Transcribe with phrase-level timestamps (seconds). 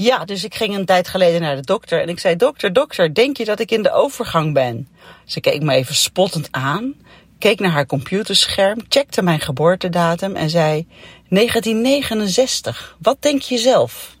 [0.00, 3.14] Ja, dus ik ging een tijd geleden naar de dokter en ik zei: Dokter, dokter,
[3.14, 4.88] denk je dat ik in de overgang ben?
[5.24, 6.94] Ze keek me even spottend aan,
[7.38, 10.86] keek naar haar computerscherm, checkte mijn geboortedatum en zei:
[11.28, 12.96] 1969.
[13.00, 14.16] Wat denk je zelf?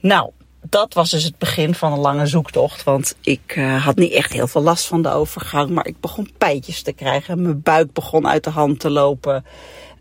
[0.00, 0.30] Nou,
[0.62, 2.84] dat was dus het begin van een lange zoektocht.
[2.84, 5.70] Want ik uh, had niet echt heel veel last van de overgang.
[5.70, 7.42] Maar ik begon pijtjes te krijgen.
[7.42, 9.44] Mijn buik begon uit de hand te lopen.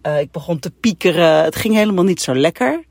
[0.04, 1.44] Uh, ik begon te piekeren.
[1.44, 2.84] Het ging helemaal niet zo lekker.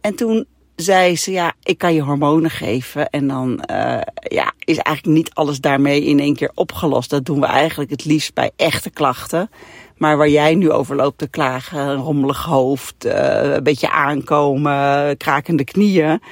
[0.00, 3.10] En toen zei ze, ja, ik kan je hormonen geven.
[3.10, 7.10] En dan uh, ja, is eigenlijk niet alles daarmee in één keer opgelost.
[7.10, 9.50] Dat doen we eigenlijk het liefst bij echte klachten.
[9.96, 15.16] Maar waar jij nu over loopt te klagen, een rommelig hoofd, uh, een beetje aankomen,
[15.16, 16.22] krakende knieën.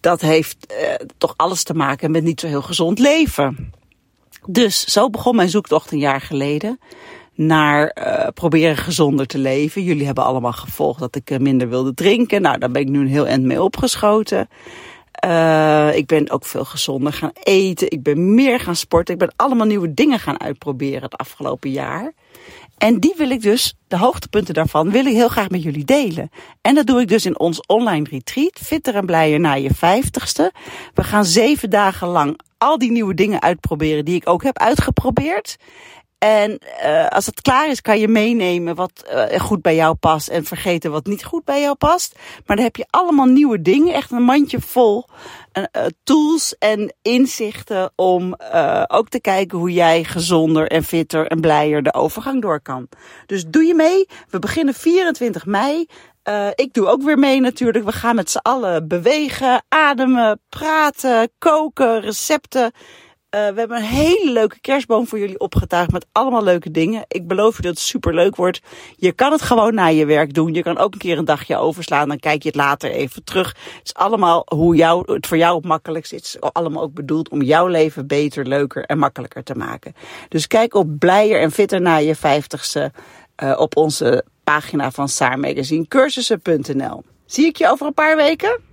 [0.00, 3.72] Dat heeft uh, toch alles te maken met niet zo heel gezond leven.
[4.46, 6.78] Dus zo begon mijn zoektocht een jaar geleden
[7.34, 9.82] naar uh, proberen gezonder te leven.
[9.82, 12.42] Jullie hebben allemaal gevolgd dat ik minder wilde drinken.
[12.42, 14.48] Nou, daar ben ik nu een heel eind mee opgeschoten.
[15.24, 17.90] Uh, ik ben ook veel gezonder gaan eten.
[17.90, 19.14] Ik ben meer gaan sporten.
[19.14, 22.12] Ik ben allemaal nieuwe dingen gaan uitproberen het afgelopen jaar.
[22.78, 26.30] En die wil ik dus, de hoogtepunten daarvan, wil ik heel graag met jullie delen.
[26.60, 30.52] En dat doe ik dus in ons online retreat, Fitter en Blijer na je vijftigste.
[30.94, 35.56] We gaan zeven dagen lang al die nieuwe dingen uitproberen die ik ook heb uitgeprobeerd.
[36.22, 40.28] En uh, als het klaar is, kan je meenemen wat uh, goed bij jou past
[40.28, 42.14] en vergeten wat niet goed bij jou past.
[42.46, 45.04] Maar dan heb je allemaal nieuwe dingen, echt een mandje vol
[45.52, 48.34] uh, tools en inzichten om
[48.86, 52.88] ook te kijken hoe jij gezonder en fitter en blijer de overgang door kan.
[53.26, 54.06] Dus doe je mee.
[54.28, 55.86] We beginnen 24 mei.
[56.28, 57.84] Uh, ik doe ook weer mee natuurlijk.
[57.84, 62.72] We gaan met z'n allen bewegen, ademen, praten, koken, recepten.
[63.34, 67.04] Uh, we hebben een hele leuke kerstboom voor jullie opgetuigd met allemaal leuke dingen.
[67.08, 68.60] Ik beloof je dat het super leuk wordt.
[68.96, 70.54] Je kan het gewoon na je werk doen.
[70.54, 72.08] Je kan ook een keer een dagje overslaan.
[72.08, 73.48] Dan kijk je het later even terug.
[73.48, 76.32] Het is allemaal hoe jou, het voor jou op makkelijkst is.
[76.32, 79.94] Het is allemaal ook bedoeld om jouw leven beter, leuker en makkelijker te maken.
[80.28, 82.92] Dus kijk op blijer en fitter na je vijftigste
[83.42, 87.04] uh, op onze pagina van Saar Magazine cursussen.nl.
[87.26, 88.71] Zie ik je over een paar weken?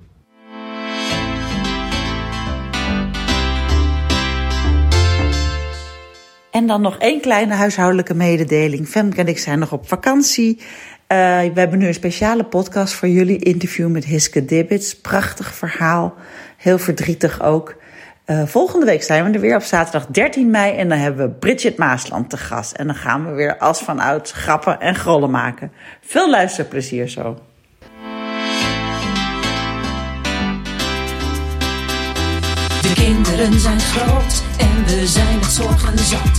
[6.51, 8.87] En dan nog één kleine huishoudelijke mededeling.
[8.87, 10.57] Femke en ik zijn nog op vakantie.
[10.57, 10.65] Uh,
[11.53, 13.37] we hebben nu een speciale podcast voor jullie.
[13.37, 14.95] Interview met Hiske Dibbits.
[14.95, 16.13] Prachtig verhaal.
[16.57, 17.75] Heel verdrietig ook.
[18.25, 20.77] Uh, volgende week zijn we er weer op zaterdag 13 mei.
[20.77, 22.71] En dan hebben we Bridget Maasland te gast.
[22.71, 25.71] En dan gaan we weer als vanouds grappen en grollen maken.
[26.01, 27.37] Veel luisterplezier zo.
[32.81, 34.43] De kinderen zijn groot
[34.89, 36.37] we zijn het zorgen zat.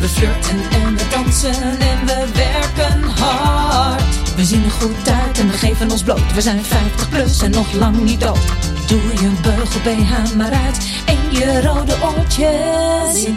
[0.00, 4.34] We flirten en we dansen en we werken hard.
[4.36, 6.34] We zien er goed uit en we geven ons bloot.
[6.34, 8.46] We zijn 50 plus en nog lang niet dood.
[8.86, 13.28] Doe je beugel BH maar uit en je rode oortjes.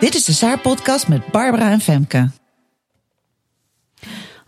[0.00, 2.30] Dit is de Saar podcast met Barbara en Femke.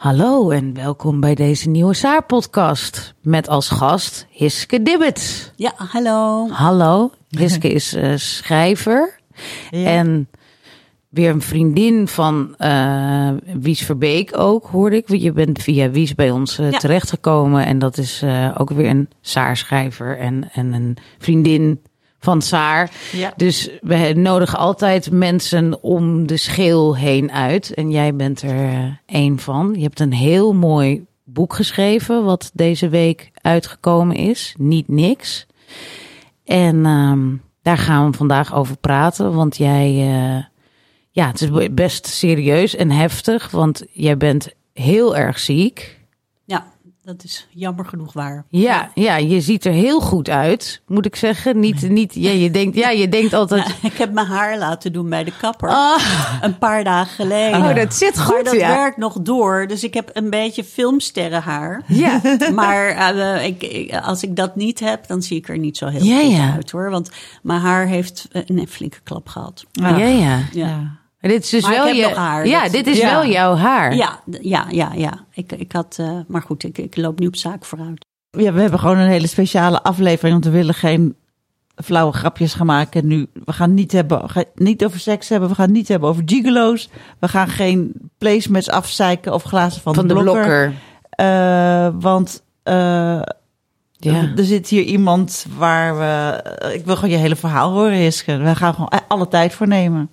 [0.00, 3.14] Hallo en welkom bij deze nieuwe Saar-podcast.
[3.22, 5.52] Met als gast Hiske Dibbet.
[5.56, 6.48] Ja, hallo.
[6.48, 7.10] Hallo.
[7.28, 9.18] Hiske is uh, schrijver.
[9.70, 9.84] Ja.
[9.84, 10.28] En
[11.08, 13.30] weer een vriendin van uh,
[13.60, 15.08] Wies Verbeek ook, hoorde ik.
[15.08, 16.78] Je bent via Wies bij ons uh, ja.
[16.78, 17.66] terechtgekomen.
[17.66, 18.24] En dat is
[18.56, 21.80] ook weer een Saar-schrijver en, en een vriendin
[22.20, 22.90] van Saar.
[23.12, 23.32] Ja.
[23.36, 27.74] Dus we nodigen altijd mensen om de schil heen uit.
[27.74, 29.74] En jij bent er één van.
[29.74, 34.54] Je hebt een heel mooi boek geschreven, wat deze week uitgekomen is.
[34.58, 35.46] Niet niks.
[36.44, 39.34] En um, daar gaan we vandaag over praten.
[39.34, 40.44] Want jij, uh,
[41.10, 43.50] ja, het is best serieus en heftig.
[43.50, 45.99] Want jij bent heel erg ziek.
[47.10, 48.44] Dat is jammer genoeg waar.
[48.48, 51.60] Ja, ja, je ziet er heel goed uit, moet ik zeggen.
[51.60, 51.90] Niet, nee.
[51.90, 53.66] niet, ja, je denkt, ja, je denkt altijd.
[53.66, 55.68] Ja, ik heb mijn haar laten doen bij de kapper.
[55.68, 55.96] Oh.
[56.40, 57.60] Een paar dagen geleden.
[57.60, 58.34] Oh, dat zit goed.
[58.34, 58.74] Maar dat ja.
[58.74, 59.66] werkt nog door.
[59.66, 61.82] Dus ik heb een beetje filmsterrenhaar.
[61.86, 62.20] Ja.
[62.54, 66.04] maar uh, ik, als ik dat niet heb, dan zie ik er niet zo heel
[66.04, 66.52] ja, goed ja.
[66.52, 66.90] uit hoor.
[66.90, 67.10] Want
[67.42, 69.64] mijn haar heeft een flinke klap gehad.
[69.82, 69.98] Ah.
[69.98, 70.38] Ja, ja.
[70.52, 70.99] ja.
[71.20, 72.98] Maar dit is dus Maar ik wel heb je, nog haar, Ja, dat- dit is
[72.98, 73.10] Ja.
[73.10, 73.94] wel jouw haar.
[73.94, 75.24] Ja, ja, ja, ja.
[75.32, 78.04] Ik, ik had, eh, maar goed, ik, ik loop nu op zaak vooruit.
[78.30, 81.14] Ja, we hebben gewoon een hele speciale aflevering, want we willen geen
[81.84, 83.06] flauwe grapjes gaan maken.
[83.06, 86.22] Nu, we gaan niet, hebben, ga- niet over seks hebben, we gaan niet hebben over
[86.26, 86.88] gigolo's.
[87.18, 90.72] We gaan geen placemats afzeiken of glazen van, Van de blokker.
[91.10, 92.74] Eh, want eh,
[93.96, 94.32] Ja.
[94.36, 96.42] er zit hier iemand waar we...
[96.74, 98.36] Ik wil gewoon je hele verhaal horen, Hiske.
[98.36, 100.10] We gaan gewoon alle tijd voor nemen.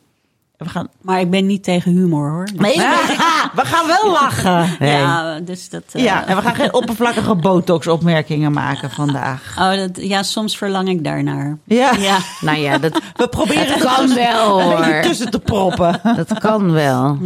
[0.58, 0.88] We gaan...
[1.02, 2.48] Maar ik ben niet tegen humor hoor.
[2.56, 2.76] Nee,
[3.60, 4.88] we gaan wel lachen.
[4.88, 5.84] Ja, dus dat.
[5.92, 9.56] eh, Ja, en we gaan geen oppervlakkige botox-opmerkingen maken vandaag.
[9.60, 11.58] Oh, dat, ja, soms verlang ik daarnaar.
[11.64, 12.18] Ja, Ja.
[12.42, 15.02] Nou ja, dat, we proberen er kan tussen- wel een hoor.
[15.02, 16.02] tussen te proppen.
[16.16, 17.18] Dat kan wel.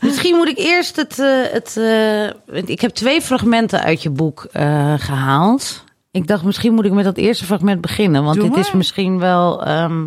[0.00, 1.18] Misschien moet ik eerst het.
[1.18, 5.84] eh, het eh, ik heb twee fragmenten uit je boek eh, gehaald.
[6.10, 8.24] Ik dacht, misschien moet ik met dat eerste fragment beginnen.
[8.24, 9.64] Want Doe dit is misschien wel.
[9.64, 10.04] ehm,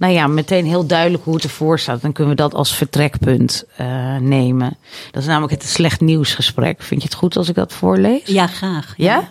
[0.00, 2.02] nou ja, meteen heel duidelijk hoe het ervoor staat.
[2.02, 4.76] Dan kunnen we dat als vertrekpunt eh, nemen.
[5.10, 6.82] Dat is namelijk het slecht nieuwsgesprek.
[6.82, 8.26] Vind je het goed als ik dat voorlees?
[8.26, 8.94] ja, graag.
[8.96, 9.28] Ja?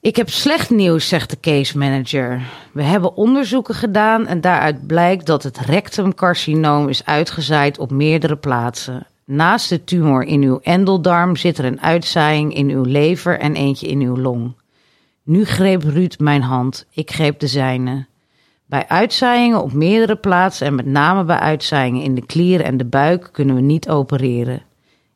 [0.00, 2.42] Ik heb slecht nieuws, zegt de case manager.
[2.72, 9.06] We hebben onderzoeken gedaan en daaruit blijkt dat het rectumcarcinoom is uitgezaaid op meerdere plaatsen.
[9.24, 13.86] Naast de tumor in uw endeldarm zit er een uitzaaiing in uw lever en eentje
[13.86, 14.54] in uw long.
[15.22, 18.10] Nu greep Ruud mijn hand, ik greep de zijne.
[18.72, 22.84] Bij uitzaaiingen op meerdere plaatsen en met name bij uitzaaiingen in de klieren en de
[22.84, 24.62] buik kunnen we niet opereren.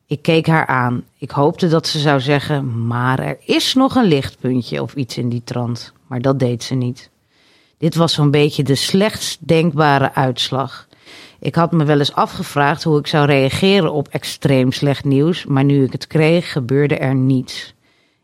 [0.07, 1.03] Ik keek haar aan.
[1.17, 5.29] Ik hoopte dat ze zou zeggen: Maar er is nog een lichtpuntje of iets in
[5.29, 5.93] die trant.
[6.07, 7.09] Maar dat deed ze niet.
[7.77, 10.87] Dit was zo'n beetje de slechtst denkbare uitslag.
[11.39, 15.63] Ik had me wel eens afgevraagd hoe ik zou reageren op extreem slecht nieuws, maar
[15.63, 17.73] nu ik het kreeg, gebeurde er niets.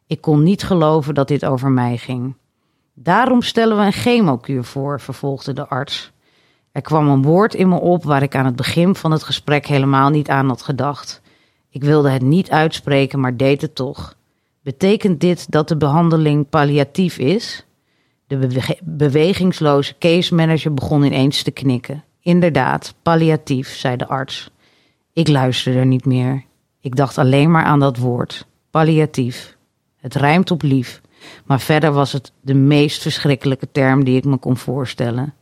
[0.07, 2.35] Ik kon niet geloven dat dit over mij ging.
[2.93, 6.11] Daarom stellen we een chemokuur voor, vervolgde de arts.
[6.71, 9.67] Er kwam een woord in me op waar ik aan het begin van het gesprek
[9.67, 11.21] helemaal niet aan had gedacht.
[11.69, 14.15] Ik wilde het niet uitspreken, maar deed het toch.
[14.61, 17.65] Betekent dit dat de behandeling palliatief is?
[18.27, 22.03] De bewe- bewegingsloze case manager begon ineens te knikken.
[22.21, 24.51] Inderdaad, palliatief, zei de arts.
[25.13, 26.43] Ik luisterde niet meer.
[26.81, 28.47] Ik dacht alleen maar aan dat woord.
[28.71, 29.57] Palliatief.
[29.97, 31.01] Het rijmt op lief,
[31.45, 35.33] maar verder was het de meest verschrikkelijke term die ik me kon voorstellen.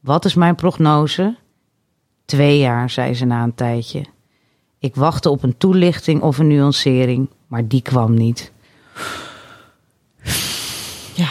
[0.00, 1.36] Wat is mijn prognose?
[2.24, 4.04] Twee jaar, zei ze na een tijdje.
[4.78, 8.52] Ik wachtte op een toelichting of een nuancering, maar die kwam niet.
[11.14, 11.28] Ja,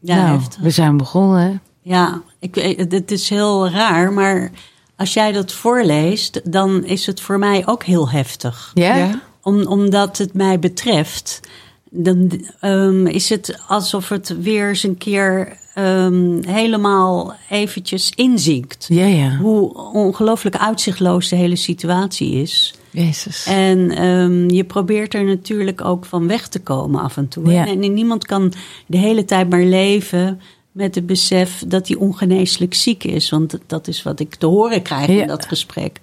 [0.00, 0.60] Ja, nou, heftig.
[0.60, 1.40] we zijn begonnen.
[1.40, 1.56] hè?
[1.82, 4.50] Ja, ik, weet- het is heel raar, maar
[4.96, 8.70] als jij dat voorleest, dan is het voor mij ook heel heftig.
[8.74, 8.96] Ja?
[8.96, 9.20] Ja?
[9.42, 11.40] Om, omdat het mij betreft,
[11.90, 18.86] dan ehm, is het alsof het weer eens een keer ehm, helemaal eventjes inzinkt.
[18.88, 19.36] Ja, ja.
[19.36, 22.74] Hoe ongelooflijk uitzichtloos de hele situatie is.
[22.90, 23.46] Jezus.
[23.46, 27.52] En ehm, je probeert er natuurlijk ook van weg te komen af en toe.
[27.52, 27.66] Ja.
[27.66, 28.52] En, en niemand kan
[28.86, 30.40] de hele tijd maar leven
[30.78, 33.30] met het besef dat hij ongeneeslijk ziek is.
[33.30, 35.20] Want dat is wat ik te horen krijg Ja.
[35.20, 36.00] in dat gesprek.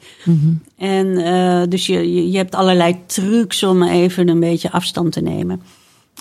[0.77, 5.62] En eh, dus je, je, hebt allerlei trucs om even een beetje afstand te nemen.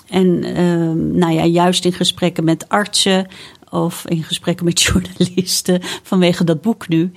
[0.09, 3.27] En ehm, nou ja, juist in gesprekken met artsen
[3.69, 7.11] of in gesprekken met journalisten vanwege dat boek nu,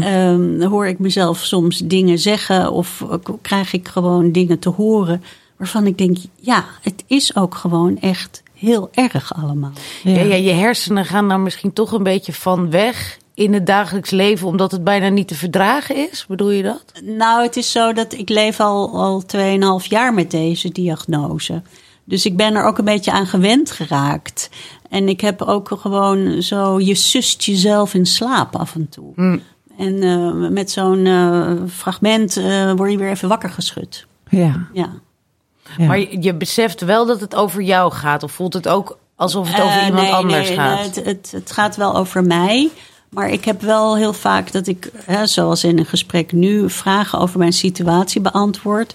[0.00, 3.06] ehm, hoor ik mezelf soms dingen zeggen of
[3.42, 5.22] krijg ik gewoon dingen te horen
[5.56, 9.72] waarvan ik denk, ja, het is ook gewoon echt heel erg allemaal.
[10.02, 10.20] Ja.
[10.20, 14.46] Ja, je hersenen gaan daar misschien toch een beetje van weg in het dagelijks leven,
[14.46, 16.26] omdat het bijna niet te verdragen is.
[16.28, 16.84] Bedoel je dat?
[17.04, 19.22] Nou, het is zo dat ik leef al, al
[19.82, 21.62] 2,5 jaar met deze diagnose.
[22.04, 24.50] Dus ik ben er ook een beetje aan gewend geraakt.
[24.88, 29.40] En ik heb ook gewoon zo, je sust jezelf in slaap af en toe.
[29.78, 34.06] En eh, met zo'n eh, fragment eh, word je weer even wakker geschud.
[34.28, 34.68] Ja.
[34.72, 34.90] Ja.
[35.78, 35.86] Ja.
[35.86, 39.48] Maar je, je beseft wel dat het over jou gaat, of voelt het ook alsof
[39.52, 40.76] het over Eh, iemand nee, anders nee, gaat?
[40.76, 42.70] nee, het, het, het gaat wel over mij.
[43.08, 47.18] Maar ik heb wel heel vaak dat ik, hè, zoals in een gesprek nu, vragen
[47.18, 48.94] over mijn situatie beantwoord.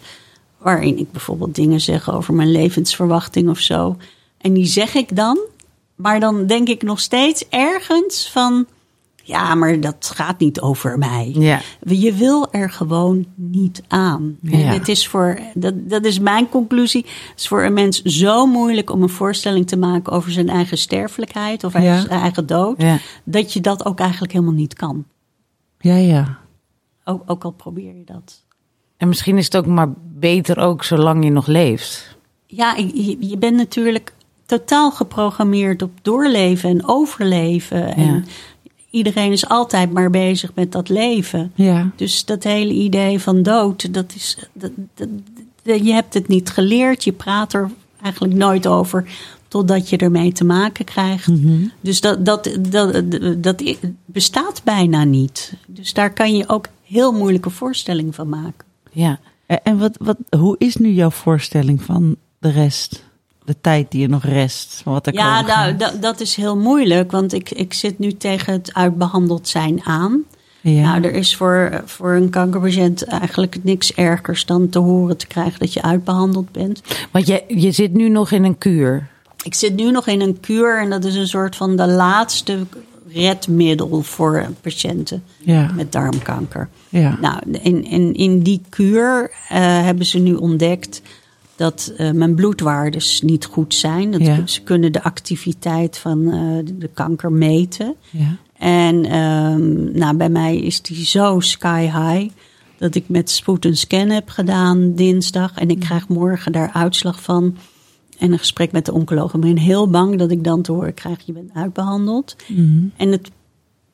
[0.57, 3.97] Waarin ik bijvoorbeeld dingen zeg over mijn levensverwachting of zo.
[4.37, 5.39] En die zeg ik dan.
[5.95, 8.65] Maar dan denk ik nog steeds ergens van.
[9.27, 11.31] Ja, maar dat gaat niet over mij.
[11.33, 11.61] Ja.
[11.85, 14.37] Je wil er gewoon niet aan.
[14.41, 14.57] Ja.
[14.57, 17.05] Het is voor, dat, dat is mijn conclusie.
[17.05, 20.77] Het is voor een mens zo moeilijk om een voorstelling te maken over zijn eigen
[20.77, 21.99] sterfelijkheid of Ja.
[21.99, 22.83] zijn eigen dood.
[23.23, 25.05] Dat je dat ook eigenlijk helemaal niet kan.
[25.79, 26.37] Ja, ja.
[27.03, 28.43] Ook, ook al probeer je dat.
[28.97, 32.17] En misschien is het ook maar beter ook zolang je nog leeft.
[32.47, 34.13] Ja, je, je bent natuurlijk
[34.45, 37.95] totaal geprogrammeerd op doorleven en overleven.
[37.95, 38.25] En
[38.95, 41.51] iedereen is altijd maar bezig met dat leven.
[41.55, 41.91] Ja.
[41.95, 44.71] Dus dat hele idee van dood, dat is, dat,
[45.63, 47.03] je hebt het niet geleerd.
[47.03, 47.69] Je praat er
[48.01, 49.05] eigenlijk nooit over
[49.47, 51.27] totdat je ermee te maken krijgt.
[51.81, 53.01] Dus dat, dat, dat,
[53.37, 53.63] dat
[54.05, 55.53] bestaat bijna niet.
[55.67, 58.65] Dus daar kan je ook heel moeilijke voorstelling van maken.
[58.91, 59.19] Ja.
[59.45, 63.03] En- En wat, wat, hoe is nu jouw voorstelling van de rest?
[63.45, 64.81] De tijd die er nog rest?
[64.83, 68.73] Wat er Ja, nou, dat, is heel moeilijk, want ik, ik zit nu tegen het
[68.73, 70.23] uitbehandeld zijn aan.
[70.61, 70.81] ja.
[70.81, 75.59] Nou, er is voor, voor een kankerpatiënt eigenlijk niks ergers dan te horen te krijgen
[75.59, 76.81] dat je uitbehandeld bent.
[77.11, 79.07] Want je, je zit nu nog in een kuur.
[79.43, 82.57] Ik zit nu nog in een kuur en dat is een soort van de laatste
[83.15, 85.71] redmiddel voor patiënten ja.
[85.75, 86.69] met darmkanker.
[86.89, 87.17] ja.
[87.21, 91.01] Nou, in, in, in die kuur eh, hebben ze nu ontdekt
[91.55, 94.11] dat eh, mijn bloedwaardes niet goed zijn.
[94.11, 94.47] Dat Ja.
[94.47, 97.95] Ze kunnen de activiteit van eh, de- kanker meten.
[98.09, 98.37] ja.
[98.57, 102.33] En ehm, nou, bij mij is die zo sky high
[102.77, 105.53] dat ik met spoed een scan heb gedaan dinsdag.
[105.55, 107.57] En ik krijg morgen daar uitslag van.
[108.17, 109.33] En een gesprek met de oncoloog.
[109.33, 112.35] Ik ben heel bang dat ik dan te horen krijg, je bent uitbehandeld.
[112.97, 113.31] En het,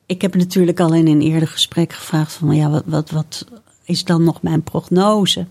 [0.06, 3.46] ik heb natuurlijk al in een eerder gesprek gevraagd van, ja, wat, wat, wat
[3.84, 5.46] is dan nog mijn prognose?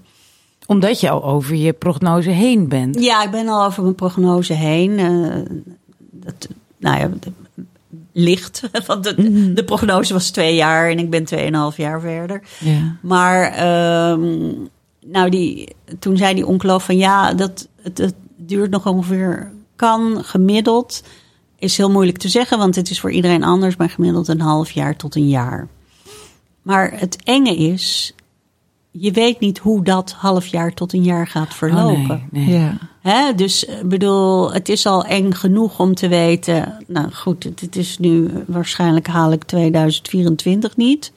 [0.72, 3.00] Omdat je al over je prognose heen bent.
[3.00, 5.00] Ja, ik ben al over mijn prognose heen.
[5.00, 5.58] eh,
[6.12, 6.48] dat,
[6.78, 7.10] nou ja,
[8.12, 8.62] licht.
[8.88, 12.42] Want de, de prognose was twee jaar en ik ben tweeënhalf jaar verder.
[12.60, 12.96] ja.
[13.02, 14.52] Maar ehm,
[15.06, 20.24] nou, die, toen zei die oncoloog van ja, dat, het, het duurt nog ongeveer, kan
[20.24, 21.04] gemiddeld,
[21.60, 24.72] is heel moeilijk te zeggen, want het is voor iedereen anders, maar gemiddeld een half
[24.72, 25.68] jaar tot een jaar.
[26.62, 28.14] Maar het enge is,
[28.92, 32.28] je weet niet hoe dat half jaar tot een jaar gaat Oh, verlopen.
[32.32, 32.60] nee, nee.
[32.60, 32.78] ja.
[33.02, 36.84] Hè, dus ik bedoel, het is al eng genoeg om te weten.
[36.88, 41.12] Nou goed, het, het is nu waarschijnlijk haal ik 2024 niet.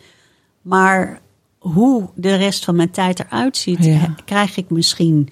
[0.63, 1.21] Maar
[1.59, 4.15] hoe de rest van mijn tijd eruit ziet, Ja.
[4.25, 5.29] krijg ik misschien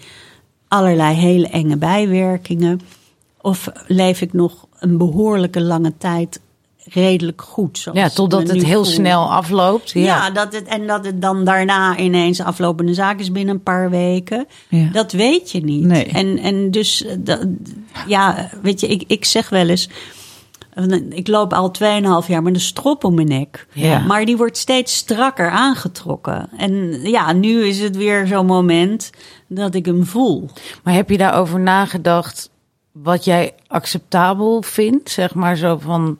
[0.68, 2.80] allerlei hele enge bijwerkingen.
[3.40, 6.40] Of leef ik nog een behoorlijke lange tijd
[6.84, 7.88] redelijk goed.
[7.92, 8.92] Ja, totdat het heel voel.
[8.92, 9.90] snel afloopt.
[9.90, 10.00] Ja.
[10.00, 13.90] Ja, dat het, en dat het dan daarna ineens aflopende zaak is binnen een paar
[13.90, 14.46] weken.
[14.68, 14.88] Ja.
[14.92, 15.84] Dat weet je niet.
[15.84, 16.04] Nee.
[16.04, 17.46] En, en dus, dat,
[18.06, 19.88] ja, weet je, ik, ik zeg wel eens.
[21.10, 21.72] Ik loop al
[22.22, 23.66] 2,5 jaar met een strop om mijn nek.
[23.72, 23.98] Ja.
[23.98, 26.48] Maar die wordt steeds strakker aangetrokken.
[26.56, 29.10] En ja, nu is het weer zo'n moment
[29.46, 30.50] dat ik hem voel.
[30.82, 32.50] Maar heb je daarover nagedacht
[32.92, 35.10] wat jij acceptabel vindt?
[35.10, 36.18] Zeg maar zo van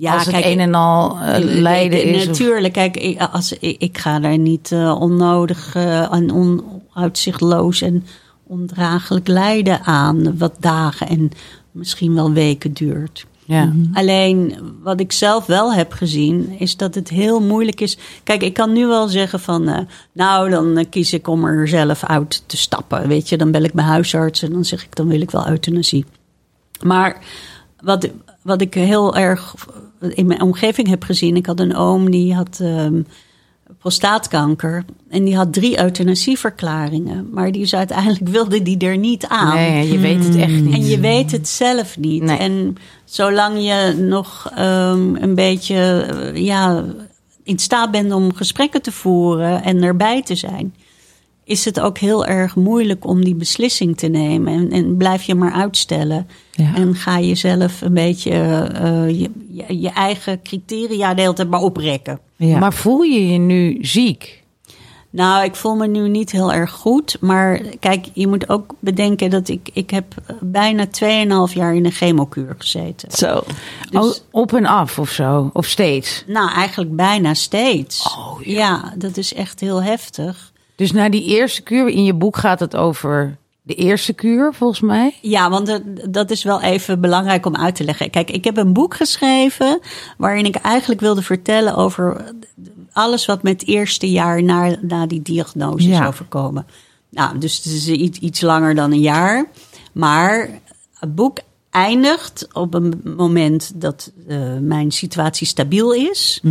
[0.00, 2.20] Ja, als het kijk, een en al eh, lijden is.
[2.22, 6.32] of- Natuurlijk, kijk, ik, als, ik, ik ga daar niet eh, onnodig eh, en
[6.94, 8.04] onuitzichtloos en
[8.46, 11.30] ondraaglijk lijden aan, wat dagen en
[11.72, 13.26] misschien wel weken duurt.
[13.44, 13.72] ja.
[13.92, 17.98] Alleen wat ik zelf wel heb gezien, is dat het heel moeilijk is.
[18.24, 19.78] Kijk, ik kan nu wel zeggen van, eh,
[20.12, 23.08] nou, dan kies ik om er zelf uit te stappen.
[23.08, 25.48] Weet je, dan bel ik mijn huisarts en dan zeg ik, dan wil ik wel
[25.48, 26.04] euthanasie.
[26.82, 27.18] Maar
[27.80, 28.08] wat,
[28.42, 29.54] wat ik heel erg
[30.00, 33.00] in mijn omgeving heb gezien, ik had een oom die had ehm,
[33.78, 39.54] prostaatkanker en die had drie euthanasieverklaringen, maar die is uiteindelijk wilde die er niet aan.
[39.54, 40.74] Nee, je weet het echt niet.
[40.74, 42.22] En je weet het zelf niet.
[42.22, 42.38] Nee.
[42.38, 46.84] En zolang je nog ehm, een beetje eh, ja,
[47.42, 50.74] in staat bent om gesprekken te voeren en erbij te zijn,
[51.48, 54.52] is het ook heel erg moeilijk om die beslissing te nemen.
[54.52, 56.28] En, en blijf je maar uitstellen.
[56.50, 56.74] Ja.
[56.74, 61.50] En ga je zelf een beetje eh, je, je, je eigen criteria de hele tijd
[61.50, 62.20] maar oprekken.
[62.36, 62.58] Ja.
[62.58, 64.42] Maar voel je je nu ziek?
[65.10, 67.16] Nou, ik voel me nu niet heel erg goed.
[67.20, 70.86] Maar kijk, je moet ook bedenken dat ik, ik heb bijna
[71.48, 73.10] 2,5 jaar in een chemokuur gezeten.
[73.12, 73.42] Zo.
[73.90, 75.50] Dus- Oh, op en af of zo?
[75.52, 76.24] Of steeds?
[76.26, 78.14] Nou, eigenlijk bijna steeds.
[78.18, 78.92] Oh, ja.
[78.96, 80.52] dat is echt heel heftig.
[80.78, 84.80] Dus na die eerste kuur, in je boek gaat het over de eerste kuur, volgens
[84.80, 85.14] mij.
[85.20, 85.80] Ja, want
[86.10, 88.10] dat, is wel even belangrijk om uit te leggen.
[88.10, 89.80] Kijk, ik heb een boek geschreven
[90.16, 92.34] waarin ik eigenlijk wilde vertellen over
[92.92, 96.00] alles wat met het eerste jaar na, na die diagnose Ja.
[96.00, 96.66] is overkomen.
[97.10, 99.50] Nou, dus het is iets, iets langer dan een jaar.
[99.92, 100.60] Maar
[100.94, 101.38] het boek
[101.70, 106.42] eindigt op een moment dat eh, mijn situatie stabiel is.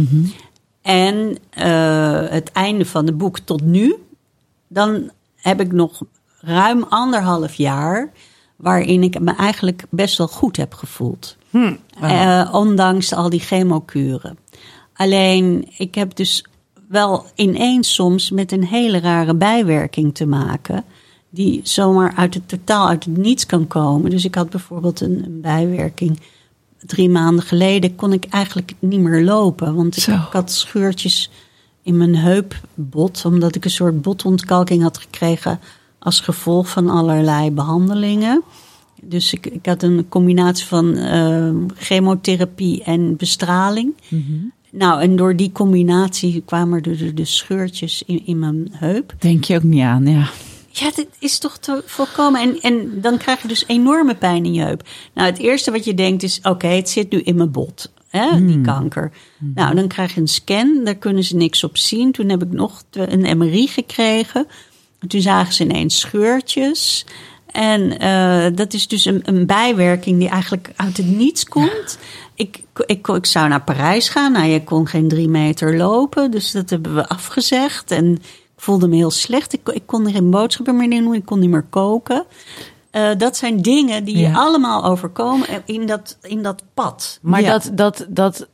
[0.82, 3.96] En eh, het einde van het boek tot nu,
[4.68, 6.02] dan heb ik nog
[6.40, 8.12] ruim anderhalf jaar
[8.56, 11.38] waarin ik me eigenlijk best wel goed heb gevoeld.
[12.02, 14.38] Eh, ondanks al die chemokuren.
[14.94, 16.46] Alleen, ik heb dus
[16.88, 20.84] wel ineens soms met een hele rare bijwerking te maken.
[21.30, 24.10] Die zomaar uit het totaal uit het niets kan komen.
[24.10, 26.20] Dus ik had bijvoorbeeld een, een bijwerking
[26.80, 29.76] drie maanden geleden kon ik eigenlijk niet meer lopen.
[29.76, 31.30] Want ik, ik had scheurtjes
[31.88, 35.60] in mijn heupbot, omdat ik een soort botontkalking had gekregen
[36.00, 38.44] als gevolg van allerlei behandelingen.
[39.02, 43.94] Dus ik, ik had een combinatie van eh, chemotherapie en bestraling.
[44.72, 49.14] Nou, en door die combinatie kwamen er de, de scheurtjes in, in mijn heup.
[49.20, 50.30] Denk je ook niet aan, ja.
[50.70, 52.42] Ja, dit is toch te voorkomen.
[52.42, 54.88] En, en dan krijg je dus enorme pijn in je heup.
[55.14, 57.92] Nou, het eerste wat je denkt is: oké, het zit nu in mijn bot.
[58.10, 59.12] Hè, die kanker.
[59.38, 60.82] Nou, dan krijg je een scan.
[60.84, 62.12] Daar kunnen ze niks op zien.
[62.12, 64.48] Toen heb ik nog een MRI gekregen.
[65.00, 67.06] En toen zagen ze ineens scheurtjes.
[67.52, 71.98] En eh, dat is dus een, een bijwerking die eigenlijk uit het niets komt.
[72.36, 74.32] Ik, ik, ik zou naar Parijs gaan.
[74.32, 76.32] Nou, je kon geen drie meter lopen.
[76.32, 77.92] Dus dat hebben we afgezegd.
[77.92, 79.54] En ik voelde me heel slecht.
[79.54, 81.14] Ik, ik kon geen boodschappen meer doen.
[81.14, 82.26] Ik kon niet meer koken.
[82.98, 84.30] Eh, dat zijn dingen die Ja.
[84.30, 87.20] je allemaal overkomen in dat, in dat pad.
[87.22, 87.52] Maar Ja.
[87.52, 88.48] dat, dat, dat,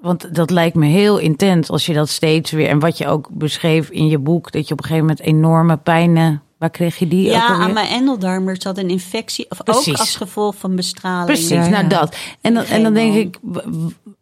[0.00, 2.68] want dat lijkt me heel intens als je dat steeds weer.
[2.68, 5.76] En wat je ook beschreef in je boek, dat je op een gegeven moment enorme
[5.76, 6.42] pijnen.
[6.58, 9.46] Waar kreeg je die ook Ja, aan mijn endeldarm er zat een infectie.
[9.50, 9.92] Of Precies.
[9.92, 11.26] ook als gevolg van bestraling.
[11.26, 11.88] Precies, Ja, nou ja.
[11.88, 12.16] dat.
[12.40, 13.38] En dan, en dan denk ik,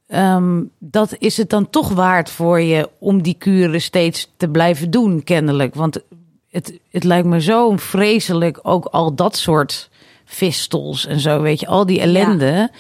[0.06, 4.90] ehm, dat is het dan toch waard voor je om die kuren steeds te blijven
[4.90, 5.74] doen, kennelijk.
[5.74, 6.00] Want
[6.54, 9.90] het, het lijkt me zo vreselijk, ook al dat soort
[10.24, 12.70] vistels en zo, weet je, al die ellende.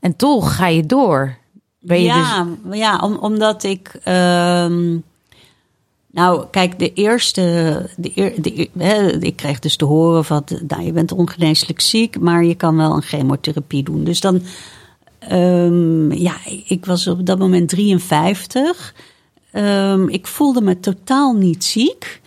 [0.00, 1.36] En toch ga je door.
[1.80, 4.00] Ben je dus, ja, ja om, omdat ik.
[4.04, 4.96] ehm,
[6.10, 7.42] nou, kijk, de eerste.
[7.96, 10.44] De, de, ik kreeg dus te horen van.
[10.68, 14.04] Nou, je bent ongeneeslijk ziek, maar je kan wel een chemotherapie doen.
[14.04, 14.42] Dus dan.
[15.18, 16.34] ehm, ja,
[16.66, 18.94] ik was op dat moment 53.
[19.50, 22.20] Ehm, ik voelde me totaal niet ziek.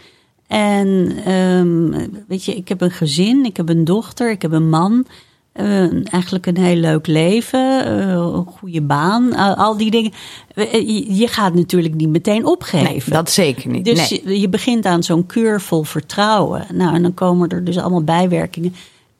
[0.51, 4.69] En ehm, weet je, ik heb een gezin, ik heb een dochter, ik heb een
[4.69, 5.05] man.
[5.51, 10.11] Eh, eigenlijk een heel leuk leven, eh, een goede baan, al- al die dingen.
[10.55, 12.83] Eh, je- je gaat natuurlijk niet meteen opgeven.
[12.91, 13.85] nee, dat zeker niet.
[13.85, 14.21] Dus nee.
[14.25, 16.65] je, je begint aan zo'n kuur vol vertrouwen.
[16.73, 18.73] Nou, en dan komen er dus allemaal bijwerkingen.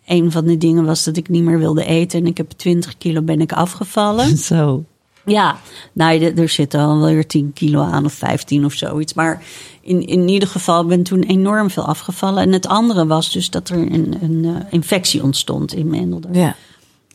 [0.06, 2.98] Een van de dingen was dat ik niet meer wilde eten en ik heb 20
[2.98, 4.38] kilo ben ik afgevallen.
[4.54, 4.84] Zo.
[5.26, 5.58] Ja,
[5.94, 9.14] nou, er- er zitten alweer 10 kilo aan of 15 of zoiets.
[9.14, 9.44] Maar
[9.82, 12.44] in, in ieder geval ben toen enorm veel afgevallen.
[12.44, 16.36] En het andere was dus dat er een, een eh, infectie ontstond in mijn endeldarm.
[16.36, 16.56] Ja.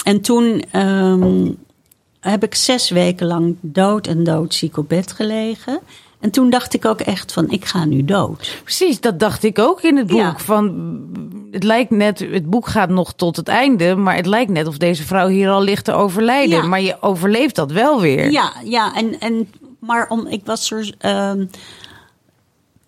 [0.04, 1.50] En toen ehm,
[2.20, 5.80] heb ik zes weken lang dood en doodziek op bed gelegen.
[6.26, 8.58] En toen dacht ik ook echt van, ik ga nu dood.
[8.62, 10.18] Precies, dat dacht ik ook in het boek.
[10.18, 10.38] Ja.
[10.38, 10.90] Van,
[11.50, 14.78] het lijkt net, het boek gaat nog tot het einde, maar het lijkt net of
[14.78, 16.56] deze vrouw hier al ligt te overlijden.
[16.56, 16.66] Ja.
[16.66, 18.30] Maar je overleeft dat wel weer.
[18.30, 20.94] Ja, ja en, en, maar om, ik was er.
[20.98, 21.46] ehm,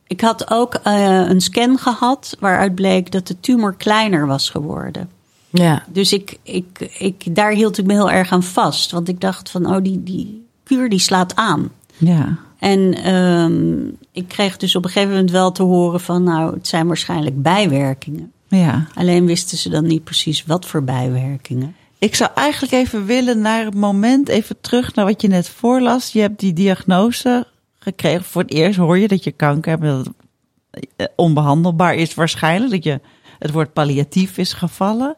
[0.06, 5.10] ik had ook eh, een scan gehad waaruit bleek dat de tumor kleiner was geworden.
[5.50, 5.84] Ja.
[5.88, 8.90] Dus ik, ik, ik, daar hield ik me heel erg aan vast.
[8.90, 11.70] Want ik dacht van, oh, die, die kuur die slaat aan.
[11.96, 12.46] Ja.
[12.58, 16.68] En ehm, ik kreeg dus op een gegeven moment wel te horen van, nou, het
[16.68, 18.32] zijn waarschijnlijk bijwerkingen.
[18.48, 18.86] Ja.
[18.94, 21.74] Alleen wisten ze dan niet precies wat voor bijwerkingen.
[21.98, 26.12] Ik zou eigenlijk even willen naar het moment, even terug naar wat je net voorlas.
[26.12, 27.46] Je hebt die diagnose
[27.78, 28.24] gekregen.
[28.24, 32.70] Voor het eerst hoor je dat je kanker hebt, dat het eh, onbehandelbaar is waarschijnlijk.
[32.70, 33.00] Dat je
[33.38, 35.16] het woord palliatief is gevallen.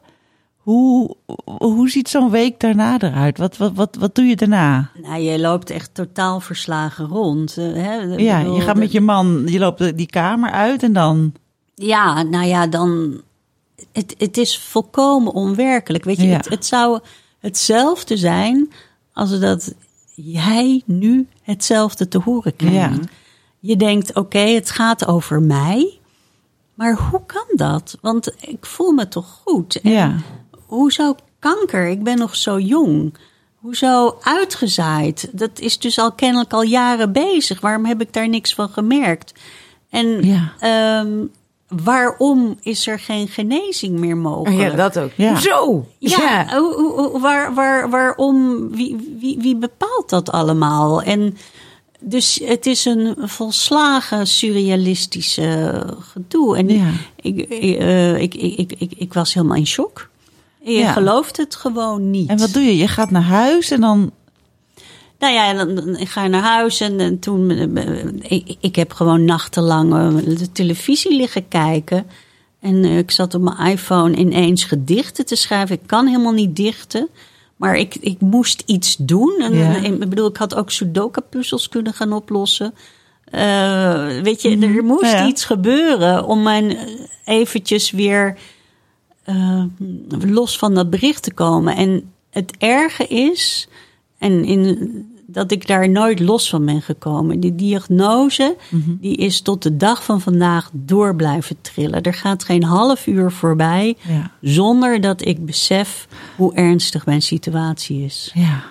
[0.60, 3.38] Hoe, hoe ziet zo'n week daarna eruit?
[3.38, 4.90] Wat, wat, wat, wat doe je daarna?
[5.02, 7.56] Nou, je loopt echt totaal verslagen rond.
[7.56, 7.94] eh, Hè?
[7.94, 11.32] Ja, bedoel, je gaat met je man, je loopt die kamer uit en dan...
[11.74, 13.20] Ja, nou ja, dan.
[13.92, 16.04] Het, het is volkomen onwerkelijk.
[16.04, 16.36] Weet je, Ja.
[16.36, 17.00] het, het zou
[17.38, 18.70] hetzelfde zijn
[19.12, 19.74] als dat
[20.14, 22.74] jij nu hetzelfde te horen krijgt.
[22.74, 22.98] Ja.
[23.60, 25.98] Je denkt, oké, het gaat over mij.
[26.74, 27.98] Maar hoe kan dat?
[28.00, 29.80] Want ik voel me toch goed.
[29.80, 30.14] En Ja.
[30.70, 31.86] Hoezo kanker?
[31.88, 33.14] Ik ben nog zo jong.
[33.56, 35.28] Hoezo uitgezaaid?
[35.32, 37.60] Dat is dus al kennelijk al jaren bezig.
[37.60, 39.32] Waarom heb ik daar niks van gemerkt?
[39.90, 40.52] En Ja.
[40.60, 41.08] ehm,
[41.68, 44.70] waarom is er geen genezing meer mogelijk?
[44.70, 45.10] Ja, dat ook.
[45.16, 45.36] Ja.
[45.40, 45.86] Zo.
[45.98, 46.46] Ja,
[47.20, 48.68] waar, waar, waarom?
[48.70, 51.02] Wie, wie, wie bepaalt dat allemaal?
[51.02, 51.36] En
[52.00, 56.56] dus het is een volslagen surrealistische gedoe.
[56.56, 56.90] En Ja.
[57.16, 60.08] ik, eh, ik, ik, ik, ik, ik was helemaal in shock.
[60.62, 60.92] Je Ja.
[60.92, 62.28] gelooft het gewoon niet.
[62.28, 62.76] En wat doe je?
[62.76, 64.10] Je gaat naar huis en dan...
[65.18, 67.50] Nou ja, dan, dan ga je naar huis en, en toen...
[67.50, 72.06] eh, ik, ik heb gewoon nachtenlang eh, de televisie liggen kijken.
[72.60, 75.74] En eh, ik zat op mijn iPhone ineens gedichten te schrijven.
[75.74, 77.08] Ik kan helemaal niet dichten.
[77.56, 79.36] Maar ik, ik moest iets doen.
[79.40, 79.74] En, Ja.
[79.76, 82.74] en- ik bedoel, ik had ook Sudoku-puzzels kunnen gaan oplossen.
[83.24, 85.26] Eh, weet je, er moest Ja.
[85.26, 86.84] iets gebeuren om mijn eh,
[87.24, 88.38] eventjes weer
[89.22, 89.62] eh,
[90.08, 91.76] los van dat bericht te komen.
[91.76, 93.68] En het erge is,
[94.18, 94.90] en in,
[95.26, 97.40] dat ik daar nooit los van ben gekomen.
[97.40, 98.56] Die diagnose,
[99.00, 102.02] die is tot de dag van vandaag door blijven trillen.
[102.02, 104.30] Er gaat geen half uur voorbij Ja.
[104.40, 108.30] zonder dat ik besef hoe ernstig mijn situatie is.
[108.34, 108.62] Ja.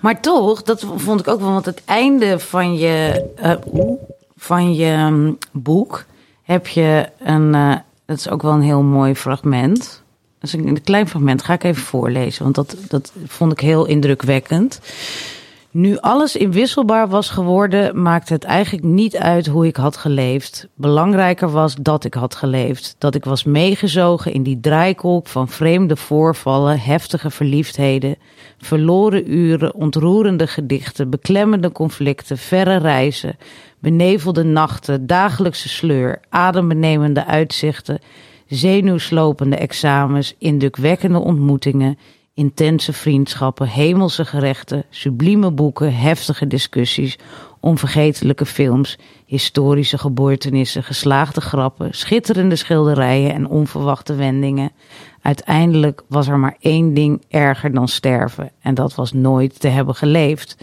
[0.00, 3.52] Maar toch, dat vond ik ook wel, want het einde van je, eh,
[4.36, 6.04] van je mm, boek
[6.42, 7.76] heb je een, eh,
[8.10, 10.02] dat is ook wel een heel mooi fragment.
[10.38, 13.86] Dat is een, klein fragment, ga ik even voorlezen, want dat, dat vond ik heel
[13.86, 14.80] indrukwekkend.
[15.72, 20.68] Nu alles inwisselbaar was geworden, maakte het eigenlijk niet uit hoe ik had geleefd.
[20.74, 22.94] Belangrijker was dat ik had geleefd.
[22.98, 28.16] Dat ik was meegezogen in die draaikolk van vreemde voorvallen, heftige verliefdheden,
[28.58, 33.36] verloren uren, ontroerende gedichten, beklemmende conflicten, verre reizen,
[33.78, 37.98] benevelde nachten, dagelijkse sleur, adembenemende uitzichten,
[38.46, 41.98] zenuwslopende examens, indrukwekkende ontmoetingen,
[42.40, 47.18] intense vriendschappen, hemelse gerechten, sublieme boeken, heftige discussies,
[47.60, 54.72] onvergetelijke films, historische gebeurtenissen, geslaagde grappen, schitterende schilderijen en onverwachte wendingen.
[55.22, 59.94] Uiteindelijk was er maar één ding erger dan sterven en dat was nooit te hebben
[59.94, 60.56] geleefd.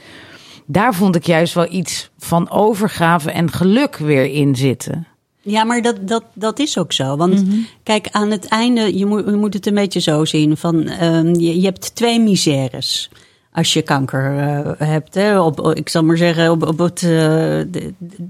[0.66, 5.08] Daar vond ik juist wel iets van overgave en geluk weer in zitten.
[5.48, 7.16] Ja, maar dat, dat, dat is ook zo.
[7.18, 7.44] Want
[7.84, 11.28] kijk, aan het einde, je moet, je moet het een beetje zo zien: van ehm,
[11.40, 13.10] je, je hebt twee misères.
[13.52, 17.10] Als je kanker eh, hebt, hè, op, ik zal maar zeggen, op, op het, eh,
[17.10, 18.28] de- de-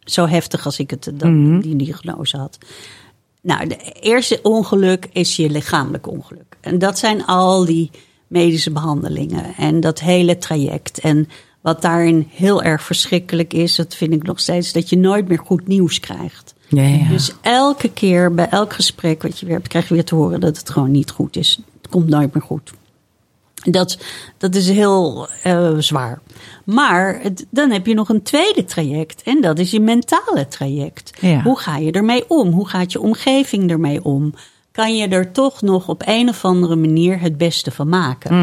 [0.00, 2.58] zo heftig als ik het dan, die diagnose had.
[3.40, 6.56] Nou, de eerste ongeluk is je lichamelijk ongeluk.
[6.60, 7.90] En dat zijn al die
[8.26, 10.98] medische behandelingen en dat hele traject.
[10.98, 11.28] En
[11.62, 15.38] wat daarin heel erg verschrikkelijk is, dat vind ik nog steeds, dat je nooit meer
[15.44, 16.54] goed nieuws krijgt.
[16.68, 17.08] Ja, ja.
[17.08, 20.40] Dus elke keer bij elk gesprek wat je weer hebt, krijg je weer te horen
[20.40, 21.60] dat het gewoon niet goed is.
[21.82, 22.70] Het komt nooit meer goed.
[23.64, 23.98] Dat,
[24.38, 26.20] dat is heel eh, zwaar.
[26.64, 29.22] Maar het- dan heb je nog een tweede traject.
[29.22, 31.10] En dat is je mentale traject.
[31.20, 31.42] Ja.
[31.42, 32.50] Hoe ga je ermee om?
[32.50, 34.34] Hoe gaat je omgeving ermee om?
[34.72, 38.34] Kan je er toch nog op een of andere manier het beste van maken?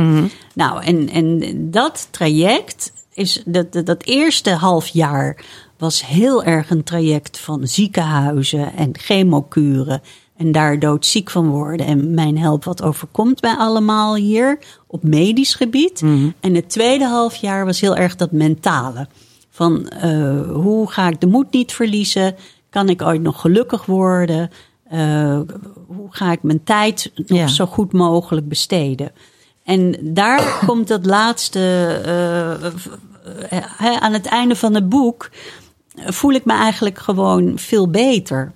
[0.56, 5.44] Nou, en, en dat traject is dat, dat, dat eerste half jaar
[5.78, 10.02] was heel erg een traject van ziekenhuizen en chemokuren.
[10.38, 11.86] En daar doodziek van worden.
[11.86, 16.02] En mijn help wat overkomt mij allemaal hier op medisch gebied.
[16.40, 19.08] En het tweede half jaar was heel erg dat mentale.
[19.50, 22.36] Van eh, hoe ga ik de moed niet verliezen?
[22.70, 24.52] Kan ik ooit nog gelukkig worden?
[24.90, 25.40] Eh,
[25.88, 27.48] hoe ga ik mijn tijd nog Ja.
[27.48, 29.12] zo goed mogelijk besteden?
[29.64, 31.60] En daar komt dat laatste.
[33.78, 35.30] hè, aan het einde van het boek
[36.06, 38.52] voel ik me eigenlijk gewoon veel beter.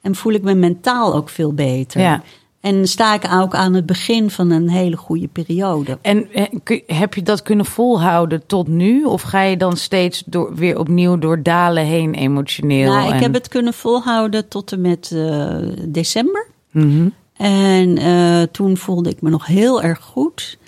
[0.00, 2.00] En voel ik me mentaal ook veel beter.
[2.00, 2.22] Ja.
[2.60, 5.98] En sta ik ook aan het begin van een hele goede periode.
[6.02, 9.04] En eh, heb je dat kunnen volhouden tot nu?
[9.04, 12.92] Of ga je dan steeds door, weer opnieuw door dalen heen emotioneel?
[12.92, 15.56] Nou, ik heb het kunnen volhouden tot en met eh,
[15.88, 16.46] december.
[16.70, 17.08] Mhm.
[17.36, 20.58] En eh, toen voelde ik me nog heel erg goed.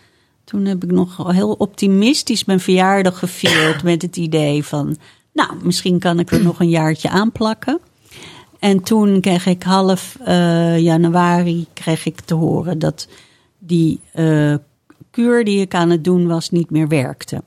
[0.44, 4.96] Toen heb ik nog heel optimistisch mijn verjaardag gevierd met het idee van,
[5.32, 7.80] nou, misschien kan ik er nog een jaartje aanplakken.
[8.60, 13.08] En toen kreeg ik half eh, januari kreeg ik te horen dat
[13.58, 14.54] die eh,
[15.10, 17.42] kuur die ik aan het doen was niet meer werkte.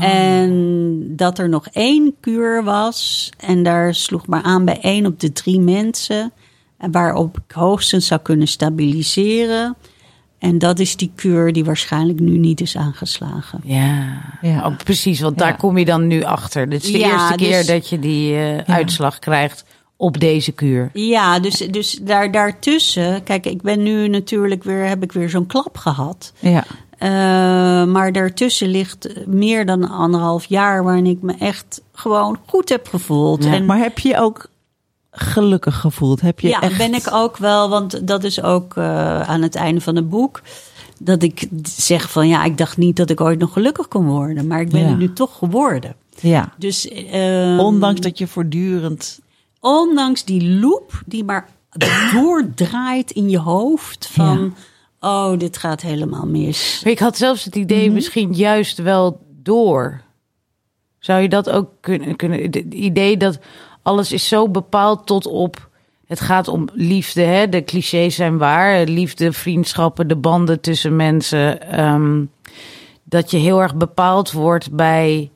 [0.00, 3.30] En dat er nog één kuur was.
[3.38, 6.32] En daar sloeg maar aan bij één op de drie mensen.
[6.78, 9.76] En waarop ik hoogstens zou kunnen stabiliseren.
[10.38, 13.60] En dat is die kuur die waarschijnlijk nu niet is aangeslagen.
[13.64, 14.66] Ja, Ja.
[14.66, 15.54] Oh, precies, want daar Ja.
[15.56, 16.68] kom je dan nu achter.
[16.68, 19.64] Dit is de Ja, eerste keer dus- dat je die eh, uitslag krijgt
[20.00, 20.90] op deze kuur.
[20.92, 23.22] Ja, dus, dus daar, daartussen.
[23.22, 24.84] Kijk, ik ben nu natuurlijk weer.
[24.88, 26.32] heb ik weer zo'n klap gehad.
[26.38, 26.64] Ja.
[26.98, 27.08] Eh,
[27.84, 30.84] maar daartussen ligt meer dan anderhalf jaar.
[30.84, 33.44] waarin ik me echt gewoon goed heb gevoeld.
[33.44, 33.52] Ja.
[33.52, 34.46] En Maar heb je ook
[35.10, 36.20] gelukkig gevoeld?
[36.20, 36.76] Heb je ja, echt...
[36.78, 40.40] ben ik ook wel, want dat is ook eh, aan het einde van het boek.
[41.00, 44.46] Dat ik zeg van ja, ik dacht niet dat ik ooit nog gelukkig kon worden.
[44.46, 44.88] Maar ik ben Ja.
[44.88, 45.94] het nu toch geworden.
[46.20, 46.52] Ja.
[46.56, 49.20] Dus eh, Ondanks dat je voortdurend...
[49.60, 51.48] ondanks die loop die maar
[52.12, 54.54] doordraait in je hoofd van
[55.00, 56.80] oh, dit gaat helemaal mis.
[56.84, 57.94] Maar ik had zelfs het idee, Mhm.
[57.94, 60.00] misschien juist wel door.
[60.98, 62.16] Zou je dat ook kunnen?
[62.16, 63.38] kunnen het idee dat
[63.82, 65.68] alles is zo bepaald tot op.
[66.06, 67.48] Het gaat om liefde, hè?
[67.48, 68.84] de clichés zijn waar.
[68.86, 71.62] Liefde, vriendschappen, de banden tussen mensen.
[71.70, 72.24] ehm,
[73.04, 75.30] dat je heel erg bepaald wordt bij.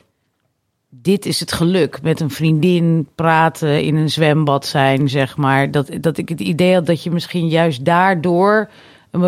[1.03, 2.03] Dit is het geluk.
[2.03, 5.71] Met een vriendin praten, in een zwembad zijn, zeg maar.
[5.71, 8.71] Dat, dat ik het idee had dat je misschien juist daardoor
[9.11, 9.21] eh,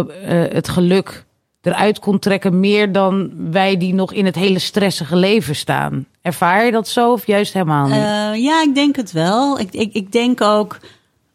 [0.48, 1.24] het geluk
[1.60, 6.06] eruit kon trekken, meer dan wij die nog in het hele stressige leven staan.
[6.22, 7.94] Ervaar je dat zo of juist helemaal niet?
[7.94, 9.58] Eh, ja, ik denk het wel.
[9.58, 10.78] Ik, ik, ik denk ook,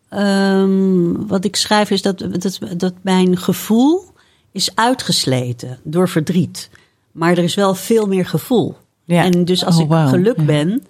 [0.09, 4.03] ehm, wat ik schrijf is dat, dat, dat mijn gevoel
[4.51, 6.69] is uitgesleten door verdriet.
[7.11, 8.75] Maar er is wel veel meer gevoel.
[9.15, 9.23] Ja.
[9.23, 10.85] En dus als Oh, ik geluk ben,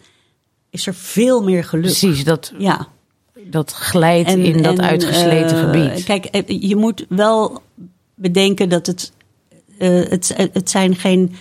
[0.69, 1.85] is er veel meer geluk.
[1.85, 2.87] Precies, dat, Ja.
[3.43, 6.03] dat glijdt in dat en, uitgesleten eh, gebied.
[6.03, 7.61] Kijk, eh, je moet wel
[8.15, 9.11] bedenken dat het,
[9.77, 11.35] eh, het, het zijn geen,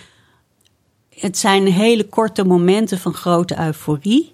[1.15, 4.31] het zijn hele korte momenten van grote euforie.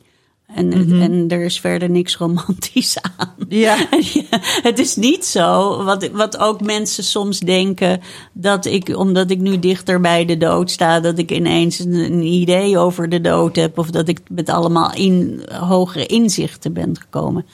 [0.48, 3.36] En, en er is verder niks romantisch aan.
[3.50, 3.88] Ja.
[4.70, 8.02] het is niet zo, wat, wat ook mensen soms denken,
[8.34, 12.22] dat ik, omdat ik nu dichter bij de dood sta, dat ik ineens een, een
[12.22, 13.78] idee over de dood heb.
[13.78, 17.46] Of dat ik met allemaal in, hogere inzichten ben gekomen.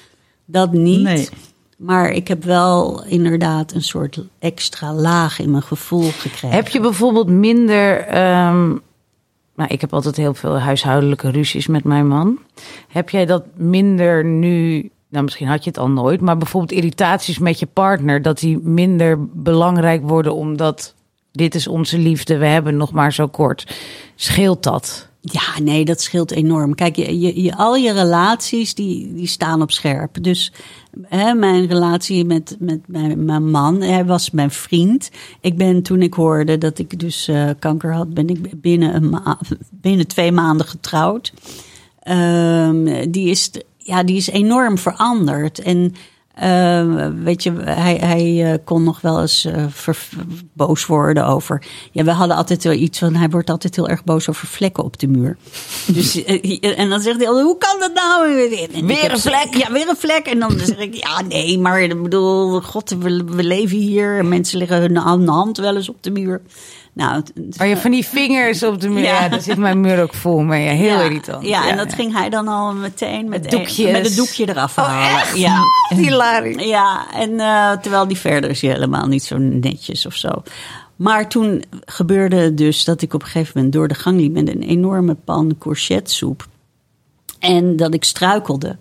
[0.46, 1.04] Dat niet.
[1.04, 1.30] Nee.
[1.78, 6.50] Maar ik heb wel inderdaad een soort extra laag in mijn gevoel gekregen.
[6.50, 8.00] Heb je bijvoorbeeld minder.
[8.00, 8.76] ehm,
[9.56, 12.40] nou, ik heb altijd heel veel huishoudelijke ruzies met mijn man.
[12.88, 14.90] Heb jij dat minder nu?
[15.10, 18.60] Nou, misschien had je het al nooit, maar bijvoorbeeld irritaties met je partner, dat die
[18.60, 20.96] minder belangrijk worden omdat
[21.32, 23.76] dit is onze liefde, we hebben nog maar zo kort.
[24.16, 25.10] Scheelt dat?
[25.24, 26.76] Ja, nee, dat scheelt enorm.
[26.76, 30.24] Kijk, je, je, je- al je relaties die, die staan op scherp.
[30.24, 30.54] Dus
[31.08, 35.10] hè, mijn relatie met, met mijn, mijn man, hij was mijn vriend.
[35.42, 39.10] Ik ben toen ik hoorde dat ik dus eh, kanker had, ben ik binnen, een
[39.10, 39.40] ma-
[39.72, 41.34] binnen twee maanden getrouwd.
[42.00, 45.60] Ehm, die, is, ja, die is enorm veranderd.
[45.60, 45.94] En
[46.36, 50.10] ehm, weet je, hij, hij eh, kon nog wel eens ver-
[50.54, 51.64] boos worden over.
[51.92, 53.16] Ja, we hadden altijd wel iets van.
[53.16, 55.38] Hij wordt altijd heel erg boos over vlekken op de muur.
[55.88, 58.50] Dus, eh, en dan zegt hij altijd: Hoe kan dat nou?
[58.74, 59.56] En Weer een vlek?
[59.56, 60.26] Ja, weer een vlek.
[60.26, 64.18] En dan zeg ik: Ja, nee, maar ik bedoel, God, we, we leven hier.
[64.18, 66.42] En mensen leggen hun hun hand wel eens op de muur.
[66.94, 67.34] Nou, het-
[67.70, 69.22] je van die vingers op de muur, Ja.
[69.22, 70.64] ja, daar zit mijn muur ook vol mee.
[70.66, 71.46] Ja, heel ja, irritant.
[71.48, 73.78] Ja, en dat ging hij dan al meteen met, doekjes.
[73.78, 75.20] een- met het doekje eraf Oh, halen.
[75.20, 75.38] echt?
[75.38, 75.62] Ja.
[75.96, 76.64] Hilarisch.
[76.64, 80.30] Ja, en eh, terwijl die verder is hij helemaal niet zo netjes of zo.
[80.96, 84.48] Maar toen gebeurde dus dat ik op een gegeven moment door de gang liep met
[84.50, 86.48] een enorme pan courgettesoep.
[87.40, 88.78] En dat ik struikelde.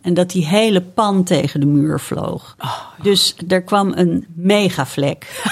[0.00, 2.56] En dat die hele pan tegen de muur vloog.
[3.02, 5.42] Dus er kwam een megavlek.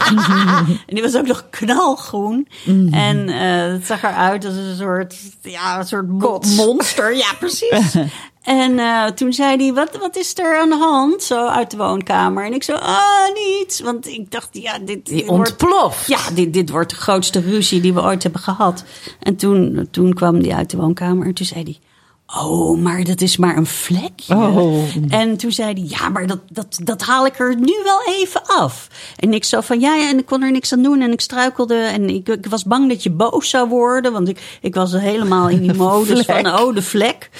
[0.86, 2.48] en die was ook nog knalgroen.
[2.90, 7.16] En eh, het zag eruit als een soort, ja, een soort mo- monster.
[7.16, 7.94] Ja, precies.
[8.42, 11.22] En eh, toen zei hij, wat, wat is er aan de hand?
[11.22, 12.44] Zo uit de woonkamer.
[12.44, 13.80] En ik zo, ah, niets.
[13.80, 15.50] Want ik dacht, ja, dit, dit wordt...
[15.50, 16.06] ontploft.
[16.06, 18.84] Ja, dit, dit wordt de grootste ruzie die we ooit hebben gehad.
[19.20, 21.78] En toen, toen kwam hij uit de woonkamer en toen zei hij...
[22.38, 24.34] Oh, maar dat is maar een vlekje.
[24.34, 24.84] Oh.
[25.08, 28.42] En toen zei hij, ja, maar dat, dat, dat haal ik er nu wel even
[28.46, 28.88] af.
[29.16, 31.00] En ik zo van, ja, ja, en ik kon er niks aan doen.
[31.00, 34.12] En ik struikelde en ik, ik was bang dat je boos zou worden.
[34.12, 37.30] Want ik, ik was helemaal in die modus van, oh, de vlek.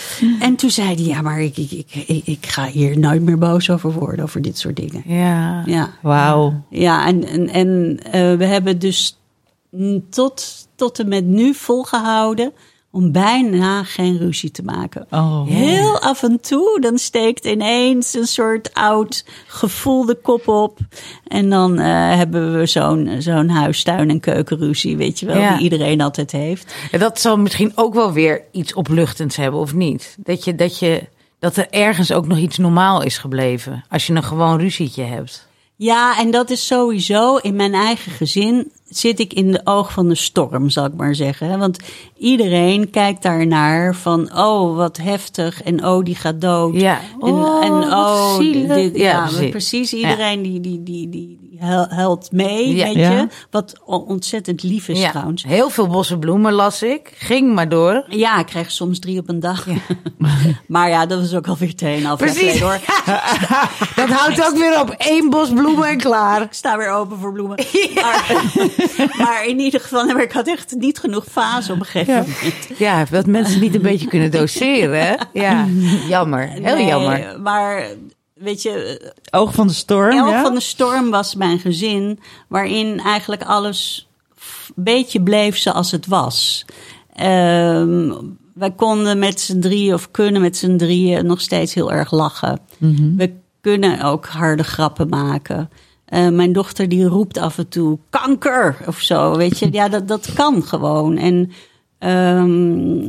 [0.40, 3.70] En toen zei hij, ja, maar ik, ik, ik, ik, ga hier nooit meer boos
[3.70, 5.02] over worden, over dit soort dingen.
[5.06, 5.62] Ja.
[5.66, 5.90] Ja.
[6.02, 6.64] Wauw.
[6.70, 9.18] Ja, en, en, en eh, we hebben dus
[10.10, 12.52] tot, tot en met nu volgehouden
[12.92, 15.06] om bijna geen ruzie te maken.
[15.10, 15.46] Oh.
[15.46, 20.78] Heel af en toe, dan steekt ineens een soort oud gevoel de kop op.
[21.26, 25.54] En dan eh, hebben we zo'n zo'n huis, tuin en keukenruzie, weet je wel, Ja.
[25.54, 26.74] die iedereen altijd heeft.
[26.90, 30.16] En dat zal misschien ook wel weer iets opluchtends hebben, of niet?
[30.18, 33.84] Dat, je, dat, je, dat er ergens ook nog iets normaal is gebleven.
[33.88, 35.48] Als je een gewoon ruzietje hebt.
[35.76, 40.08] Ja, en dat is sowieso in mijn eigen gezin zit ik in de oog van
[40.08, 41.58] de storm, zal ik maar zeggen.
[41.58, 41.78] Want
[42.18, 45.62] iedereen kijkt daarnaar van, oh, wat heftig.
[45.62, 46.74] En oh, die gaat dood.
[46.74, 46.98] Ja.
[47.20, 48.74] En Oh, en, oh, zielig.
[48.74, 49.50] dit, Ja, ja, precies.
[49.50, 49.92] precies.
[49.92, 52.84] Iedereen die, die, die, die hel- helpt mee, Ja.
[52.84, 53.10] weet Ja.
[53.10, 53.28] je.
[53.50, 55.10] Wat ontzettend lief is Ja.
[55.10, 55.42] trouwens.
[55.44, 57.12] Heel veel bosse bloemen las ik.
[57.18, 58.04] Ging maar door.
[58.08, 59.66] Ja, ik krijg soms drie op een dag.
[60.66, 62.60] maar ja, dat is ook alweer 2,5 jaar Precies.
[62.60, 62.78] hoor.
[63.96, 66.42] Dat houdt ook weer op één bos bloemen en klaar.
[66.42, 67.56] Ik sta weer open voor bloemen.
[67.94, 68.26] Maar,
[69.24, 72.78] maar in ieder geval, maar ik had echt niet genoeg fase op een gegeven moment.
[72.78, 75.28] Ja, dat mensen niet een beetje kunnen doseren.
[75.32, 75.66] Ja,
[76.08, 76.48] jammer.
[76.48, 77.40] Heel Nee, jammer.
[77.40, 77.86] Maar
[78.34, 80.42] weet je, Oog van de storm, ja?
[80.42, 84.08] van de storm was mijn gezin, waarin eigenlijk alles
[84.76, 86.64] een beetje bleef zoals het was.
[87.14, 88.12] Ehm,
[88.54, 92.58] wij konden met z'n drieën, of kunnen met z'n drieën, nog steeds heel erg lachen.
[93.16, 95.70] We kunnen ook harde grappen maken.
[96.10, 99.68] Eh, mijn dochter die roept af en toe kanker of zo, weet je.
[99.72, 101.16] Ja, dat, dat kan gewoon.
[101.16, 101.50] En
[102.00, 103.06] Ehm,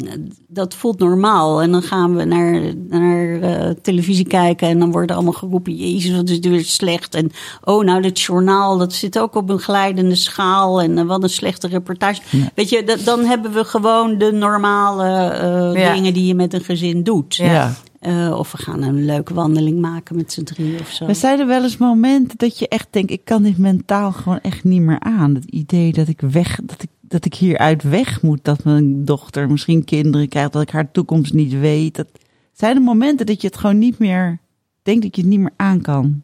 [0.47, 1.61] dat voelt normaal.
[1.61, 6.15] En dan gaan we naar, naar eh, televisie kijken en dan wordt allemaal geroepen: Jezus,
[6.15, 7.15] wat is het weer slecht.
[7.15, 7.31] En
[7.63, 10.81] oh, nou, dit journaal, dat zit ook op een glijdende schaal.
[10.81, 12.21] En eh, wat een slechte reportage.
[12.55, 15.93] Weet je, dat, dan hebben we gewoon de normale eh, Ja.
[15.93, 17.35] dingen die je met een gezin doet.
[17.35, 17.73] Ja.
[18.01, 21.05] Eh, of we gaan een leuke wandeling maken met z'n drie of zo.
[21.05, 24.39] Maar zijn er wel eens momenten dat je echt denkt, ik kan dit mentaal gewoon
[24.39, 25.35] echt niet meer aan.
[25.35, 28.43] Het idee dat ik weg, dat ik, dat ik hieruit weg moet.
[28.43, 31.95] Dat mijn dochter misschien kinderen krijgt, dat ik haar toekomst niet weet.
[31.95, 32.07] Dat,
[32.53, 34.39] zijn er momenten dat je het gewoon niet meer,
[34.81, 36.21] denkt dat je het niet meer aan kan?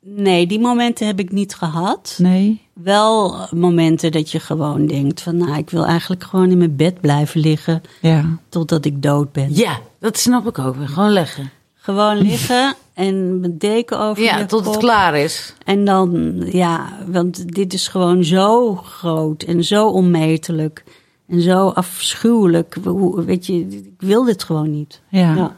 [0.00, 2.18] Nee, die momenten heb ik niet gehad.
[2.18, 2.62] Nee?
[2.74, 5.36] Wel momenten dat je gewoon denkt van...
[5.36, 8.24] nou, ik wil eigenlijk gewoon in mijn bed blijven liggen Ja.
[8.48, 9.54] totdat ik dood ben.
[9.54, 10.88] Ja, dat snap ik ook weer.
[10.88, 11.50] Gewoon leggen.
[11.74, 15.54] Gewoon liggen en mijn deken over Ja, tot het klaar is.
[15.64, 20.84] En dan, ja, want dit is gewoon zo groot en zo onmetelijk
[21.28, 22.76] en zo afschuwelijk.
[23.14, 25.00] Weet je, ik wil dit gewoon niet.
[25.08, 25.34] Ja.
[25.34, 25.56] Ja.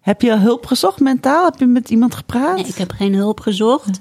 [0.00, 1.44] Heb je hulp gezocht mentaal?
[1.44, 2.56] Heb je met iemand gepraat?
[2.56, 3.98] Nee, ik heb geen hulp gezocht.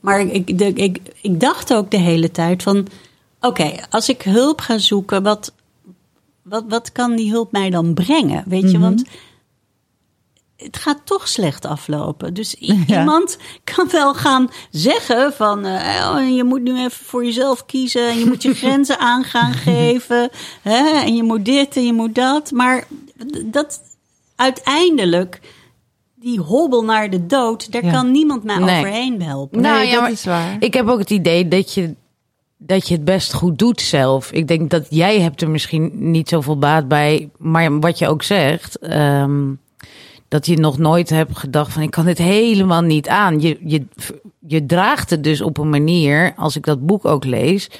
[0.00, 2.86] Maar ik, de- ik, ik dacht ook de hele tijd van...
[3.40, 5.52] Oké, als ik hulp ga zoeken, wat,
[6.42, 8.44] wat, wat kan die hulp mij dan brengen?
[8.46, 9.04] Weet je, want
[10.56, 12.34] het gaat toch slecht aflopen.
[12.34, 12.98] Dus Ja.
[12.98, 15.64] iemand kan wel gaan zeggen van...
[15.64, 18.08] eh, oh, je moet nu even voor jezelf kiezen...
[18.08, 20.30] en je moet je grenzen aan gaan geven...
[20.62, 22.50] Hè, en je moet dit en je moet dat.
[22.50, 22.86] Maar
[23.44, 23.80] dat
[24.36, 25.40] uiteindelijk...
[26.26, 27.72] die hobbel naar de dood...
[27.72, 27.92] daar Ja.
[27.92, 28.78] kan niemand mij Nee.
[28.78, 29.60] overheen helpen.
[29.60, 30.56] Nou, Nee, ja, dat maar is waar.
[30.58, 31.94] Ik heb ook het idee dat je,
[32.56, 34.32] dat je het best goed doet zelf.
[34.32, 37.30] Ik denk dat jij hebt er misschien niet zoveel baat bij.
[37.38, 39.42] Maar wat je ook zegt, ehm,
[40.28, 43.40] dat je nog nooit hebt gedacht van ik kan dit helemaal niet aan.
[43.40, 43.86] Je, je,
[44.46, 47.70] je draagt het dus op een manier, als ik dat boek ook lees.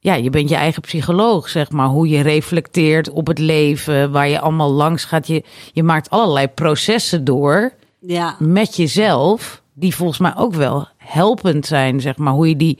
[0.00, 1.86] Ja, je bent je eigen psycholoog, zeg maar.
[1.86, 5.26] Hoe je reflecteert op het leven, waar je allemaal langs gaat.
[5.26, 8.36] Je, je maakt allerlei processen door Ja.
[8.38, 12.32] met jezelf, die volgens mij ook wel helpend zijn, zeg maar.
[12.32, 12.78] Hoe je die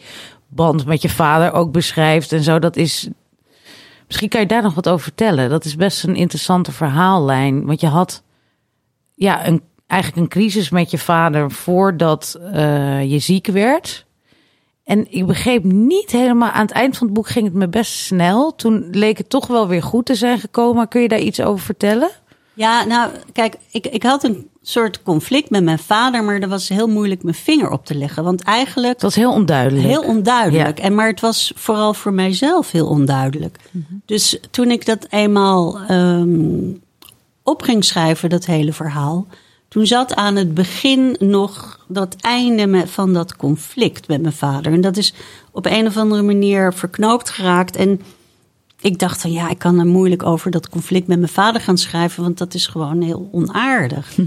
[0.49, 2.59] band met je vader ook beschrijft en zo.
[2.59, 3.09] Dat is.
[4.07, 5.51] Misschien kan je daar nog wat over vertellen.
[5.51, 7.67] Dat is best een interessante verhaallijn.
[7.67, 8.23] Want je had
[9.15, 14.07] ja, een, eigenlijk een crisis met je vader voordat eh, je ziek werd.
[14.89, 17.93] En ik begreep niet helemaal, aan het eind van het boek ging het me best
[17.93, 18.55] snel.
[18.55, 20.89] Toen leek het toch wel weer goed te zijn gekomen.
[20.89, 22.11] Kun je daar iets over vertellen?
[22.55, 26.69] Ja, nou, kijk, ik, ik had een soort conflict met mijn vader, maar er was
[26.69, 28.25] heel moeilijk mijn vinger op te leggen.
[28.25, 29.87] Want eigenlijk Het was heel onduidelijk.
[29.87, 30.79] heel onduidelijk.
[30.79, 33.59] En, maar het was vooral voor mijzelf heel onduidelijk.
[34.05, 36.73] Dus toen ik dat eenmaal ehm,
[37.43, 39.27] op ging schrijven, dat hele verhaal.
[39.69, 44.73] Toen zat aan het begin nog dat einde van dat conflict met mijn vader.
[44.73, 45.15] En dat is
[45.51, 47.77] op een of andere manier verknoopt geraakt.
[47.77, 48.01] En
[48.81, 51.79] ik dacht van ja, ik kan er moeilijk over dat conflict met mijn vader gaan
[51.79, 54.17] schrijven, want dat is gewoon heel onaardig.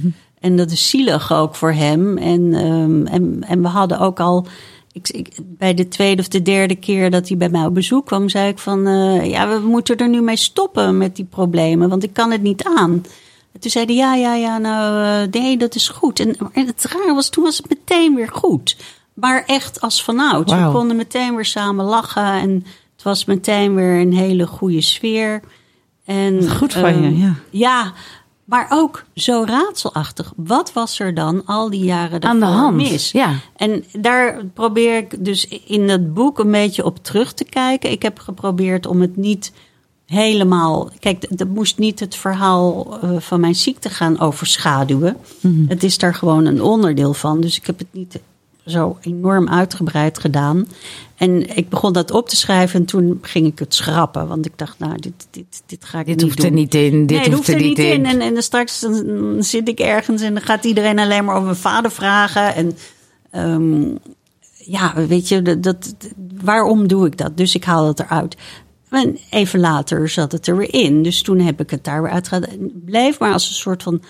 [0.41, 2.17] En dat is zielig ook voor hem.
[2.17, 4.47] En, ehm, en, en we hadden ook al.
[4.91, 8.05] Ik, ik, bij de tweede of de derde keer dat hij bij mij op bezoek
[8.05, 11.89] kwam, zei ik van eh, ja, we moeten er nu mee stoppen met die problemen,
[11.89, 13.03] want ik kan het niet aan.
[13.53, 16.19] En toen zei hij ja, ja, ja, nou eh, nee, dat is goed.
[16.19, 18.77] En, en het raar was, toen was het meteen weer goed.
[19.13, 20.53] Maar echt als vanouds.
[20.53, 25.41] We konden meteen weer samen lachen en het was meteen weer een hele goede sfeer.
[26.05, 27.33] En, Goed van je, ehm, ja.
[27.49, 27.93] ja,
[28.45, 30.33] maar ook zo raadselachtig.
[30.35, 33.11] Wat was er dan al die jaren Aan de hand, mis?
[33.11, 33.35] ja.
[33.55, 37.91] En daar probeer ik dus in het boek een beetje op terug te kijken.
[37.91, 39.51] Ik heb geprobeerd om het niet
[40.11, 40.89] helemaal.
[40.99, 45.17] Kijk, dat moest niet het verhaal eh, van mijn ziekte gaan overschaduwen.
[45.39, 45.67] Mhm.
[45.67, 47.41] Het is daar gewoon een onderdeel van.
[47.41, 48.19] Dus ik heb het niet
[48.65, 50.67] zo enorm uitgebreid gedaan.
[51.15, 54.27] En ik begon dat op te schrijven en toen ging ik het schrappen.
[54.27, 56.45] Want ik dacht, nou, dit, dit, dit ga ik Dit niet hoeft doen.
[56.45, 57.05] er niet in.
[57.05, 58.05] Dit nee, hoeft er niet in.
[58.05, 61.45] En, en dan straks dan, zit ik ergens en dan gaat iedereen alleen maar over
[61.45, 62.55] mijn vader vragen.
[62.55, 62.77] En
[63.31, 63.95] ehm,
[64.57, 65.95] ja, weet je, dat, dat,
[66.43, 67.37] waarom doe ik dat?
[67.37, 68.35] Dus ik haal het eruit.
[68.91, 71.03] En even later zat het er weer in.
[71.03, 72.45] Dus toen heb ik het daar weer uitgehaald.
[72.51, 74.01] Het bleef maar als een soort van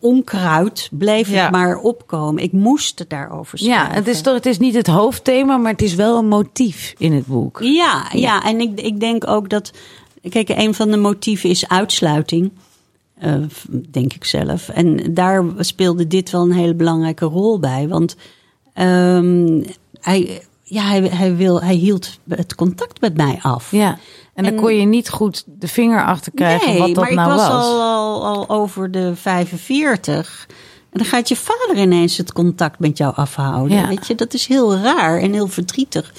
[0.00, 1.42] onkruid, bleef Ja.
[1.42, 2.42] het maar opkomen.
[2.42, 3.88] Ik moest het daarover schrijven.
[3.88, 6.94] Ja, het is toch, het is niet het hoofdthema, maar het is wel een motief
[6.98, 7.58] in het boek.
[7.62, 8.44] Ja, ja.
[8.44, 9.70] en ik, ik denk ook dat.
[10.28, 12.50] Kijk, een van de motieven is uitsluiting.
[13.18, 13.34] eh,
[13.90, 14.68] denk ik zelf.
[14.68, 17.88] En daar speelde dit wel een hele belangrijke rol bij.
[17.88, 18.16] Want
[18.72, 19.62] ehm,
[20.00, 23.70] hij, ja, hij, hij, wil, hij hield het contact met mij af.
[23.70, 23.98] Ja.
[24.36, 27.14] En dan En- kon je niet goed de vinger achter krijgen nee, wat dat maar
[27.14, 27.64] nou ik was, was.
[27.64, 30.46] Al, al, al over de 45.
[30.92, 33.76] En dan gaat je vader ineens het contact met jou afhouden.
[33.76, 33.88] Ja.
[33.88, 36.12] Weet je, dat is heel raar en heel verdrietig.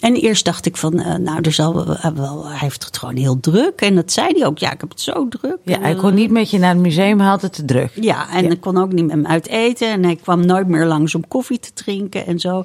[0.00, 2.98] en eerst dacht ik van, eh, nou, er zal wel, eh, wel, hij heeft het
[2.98, 3.80] gewoon heel druk.
[3.80, 5.58] En dat zei hij ook, ja, ik heb het zo druk.
[5.64, 7.92] Ja, hij kon niet met je naar het museum, hij had het te druk.
[8.00, 8.50] ja, en Ja.
[8.50, 9.88] ik kon ook niet met hem uit eten.
[9.88, 12.64] En hij kwam nooit meer langs om koffie te drinken en zo.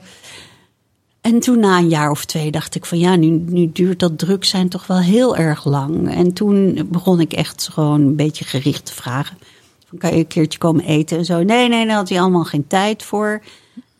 [1.28, 4.17] En toen na een jaar of twee dacht ik van ja, nu, nu duurt dat
[4.17, 6.15] druk zijn toch wel heel erg lang.
[6.15, 9.38] En toen begon ik echt gewoon een beetje gericht te vragen.
[9.86, 11.43] Van, kan je een keertje komen eten en zo?
[11.43, 13.41] Nee, nee, daar had hij allemaal geen tijd voor.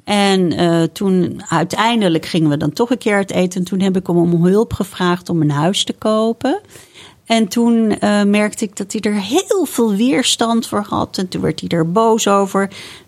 [0.03, 3.59] En eh, toen uiteindelijk gingen we dan toch een keer uit eten.
[3.59, 6.61] En toen heb ik hem om hulp gevraagd om een huis te kopen.
[7.28, 11.17] En toen eh, merkte ik dat hij er heel veel weerstand voor had.
[11.17, 12.61] En toen werd hij er boos over.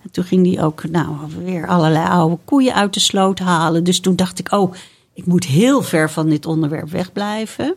[0.03, 1.09] En toen ging hij ook nou,
[1.43, 3.83] weer allerlei oude koeien uit de sloot halen.
[3.83, 4.73] Dus toen dacht ik, oh,
[5.13, 7.75] ik moet heel ver van dit onderwerp wegblijven.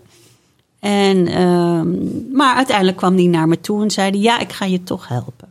[0.80, 1.88] En, ehm,
[2.36, 5.48] maar uiteindelijk kwam hij naar me toe en zei: Ja, ik ga je toch helpen.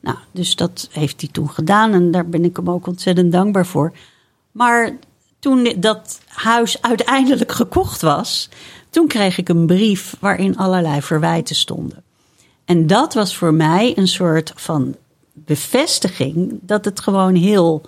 [0.00, 3.66] Nou, dus dat heeft hij toen gedaan en daar ben ik hem ook ontzettend dankbaar
[3.66, 3.92] voor.
[4.52, 4.96] Maar
[5.38, 8.48] toen dat huis uiteindelijk gekocht was,
[8.90, 12.02] toen kreeg ik een brief waarin allerlei verwijten stonden.
[12.64, 14.96] En dat was voor mij een soort van
[15.32, 17.82] bevestiging dat het gewoon heel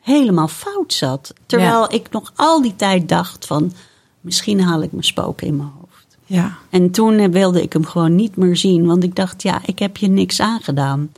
[0.00, 1.32] helemaal fout zat.
[1.46, 3.72] Terwijl ik nog al die tijd dacht van
[4.20, 6.16] misschien haal ik mijn spook in mijn hoofd.
[6.26, 6.58] Ja.
[6.70, 9.78] En toen eh, wilde ik hem gewoon niet meer zien, want ik dacht ja, ik
[9.78, 11.12] heb je niks aangedaan.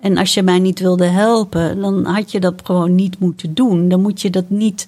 [0.00, 3.88] En als je mij niet wilde helpen, dan had je dat gewoon niet moeten doen.
[3.88, 4.86] Dan moet je dat niet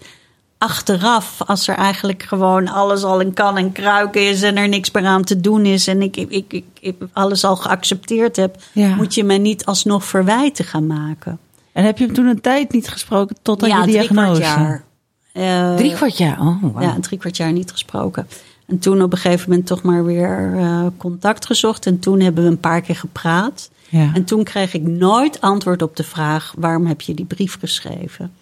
[0.58, 4.90] achteraf, als er eigenlijk gewoon alles al in kan en kruik is en er niks
[4.90, 8.94] meer aan te doen is en ik, ik, ik, alles al geaccepteerd heb, Ja.
[8.94, 11.38] moet je me niet alsnog verwijten gaan maken.
[11.72, 14.08] En heb je hem toen een tijd niet gesproken tot aan ja, je drie kwart
[14.08, 14.40] diagnose?
[14.40, 14.84] jaar.
[15.32, 16.82] Eh, Drie kwart jaar, oh, wauw.
[16.82, 18.26] Ja, een drie kwart jaar niet gesproken.
[18.66, 21.86] En toen op een gegeven moment toch maar weer eh, contact gezocht.
[21.86, 23.70] En toen hebben we een paar keer gepraat.
[23.88, 24.10] Ja.
[24.14, 28.32] En toen kreeg ik nooit antwoord op de vraag: waarom heb je die brief geschreven?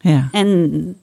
[0.00, 0.28] ja.
[0.32, 0.96] En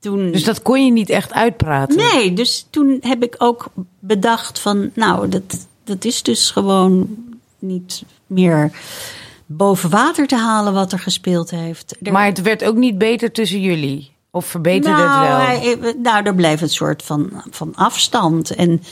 [0.00, 0.30] toen.
[0.32, 1.96] Dus dat kon je niet echt uitpraten?
[1.96, 7.08] Nee, dus toen heb ik ook bedacht van, nou, dat, dat is dus gewoon
[7.58, 8.70] niet meer
[9.46, 11.96] boven water te halen wat er gespeeld heeft.
[12.02, 14.10] Er- Maar het werd ook niet beter tussen jullie?
[14.30, 15.80] Of verbeterde nou, het wel?
[15.82, 18.50] hij- nou, er bleef een soort van, van afstand.
[18.54, 18.82] En,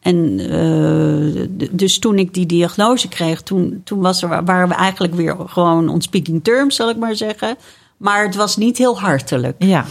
[0.00, 5.14] en eh, dus toen ik die diagnose kreeg, toen, toen was er, waren we eigenlijk
[5.14, 7.56] weer gewoon on speaking terms, zal ik maar zeggen.
[7.96, 9.56] Maar het was niet heel hartelijk.
[9.58, 9.84] ja.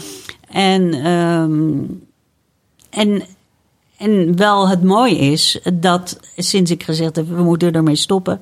[0.48, 1.80] En, ehm,
[2.90, 3.24] en,
[3.98, 8.42] en wel het mooie is dat sinds ik gezegd heb, we moeten ermee stoppen,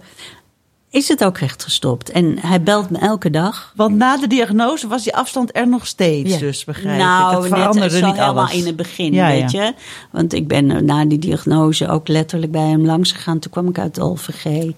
[0.95, 2.09] is het ook echt gestopt.
[2.09, 3.73] En hij belt me elke dag.
[3.75, 6.39] Want na de diagnose was die afstand er nog steeds, Ja.
[6.39, 7.37] dus begrijp nou, ik.
[7.37, 8.53] Het veranderde net niet helemaal alles.
[8.53, 9.63] in het begin, Ja, weet ja.
[9.63, 9.73] je.
[10.11, 13.39] Want ik ben eh, na die diagnose ook letterlijk bij hem langs gegaan.
[13.39, 14.71] Toen kwam ik uit de OVG.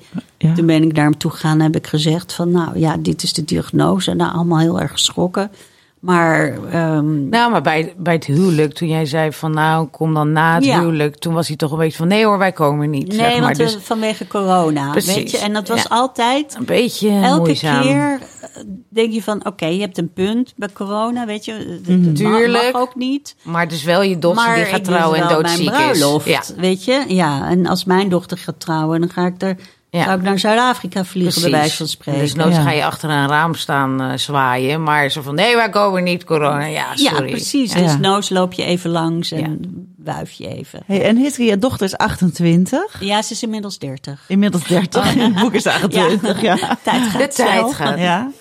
[0.56, 2.52] Toen ben ik naar hem toe gegaan en heb ik gezegd van...
[2.52, 4.14] nou ja, dit is de diagnose.
[4.14, 5.52] Nou, allemaal heel erg geschrokken.
[6.00, 10.32] Maar ehm, Nou, maar bij, bij het huwelijk, toen jij zei van nou, kom dan
[10.32, 10.80] na het Ja.
[10.80, 11.16] huwelijk.
[11.18, 13.08] Toen was hij toch een beetje van nee hoor, wij komen niet.
[13.08, 13.42] nee, zeg maar.
[13.42, 15.38] want Dus we- vanwege corona, Precies, weet je.
[15.38, 15.90] En dat was ja.
[15.90, 16.56] altijd...
[16.60, 17.82] een beetje Elke moeizaam.
[17.82, 21.80] keer eh, denk je van, oké, je hebt een punt bij corona, weet je.
[21.86, 22.74] Het mag- Tuurlijk.
[22.74, 23.36] mag ook niet.
[23.44, 25.98] Maar het is wel je dochter die gaat trouwen en doodziek mijn is.
[26.00, 27.04] bruiloft, Ja, weet je.
[27.08, 29.56] Ja, en als mijn dochter gaat trouwen, dan ga ik er...
[29.90, 30.04] Ja.
[30.04, 32.22] Zou ik naar Zuid-Afrika vliegen, bij wijze van spreken.
[32.22, 32.62] Dus nooit Ja.
[32.62, 34.84] ga je achter een raam staan eh, zwaaien.
[34.84, 36.66] Maar zo van nee, wij komen niet corona.
[36.66, 37.30] Ja, ja, sorry.
[37.32, 37.74] precies.
[37.74, 37.80] Ja.
[37.82, 39.68] Dus noos loop je even langs en Ja.
[40.04, 40.80] wuif je even.
[40.86, 42.80] Hey, en Hiske, je dochter is 28.
[43.00, 44.24] Ja, ze is inmiddels 30.
[44.28, 45.16] Inmiddels 30.
[45.16, 46.56] In het boek is 28, ja.
[46.84, 47.70] Tijd gaat De tijd snel.
[47.70, 48.00] gaat.
[48.00, 48.32] Ja.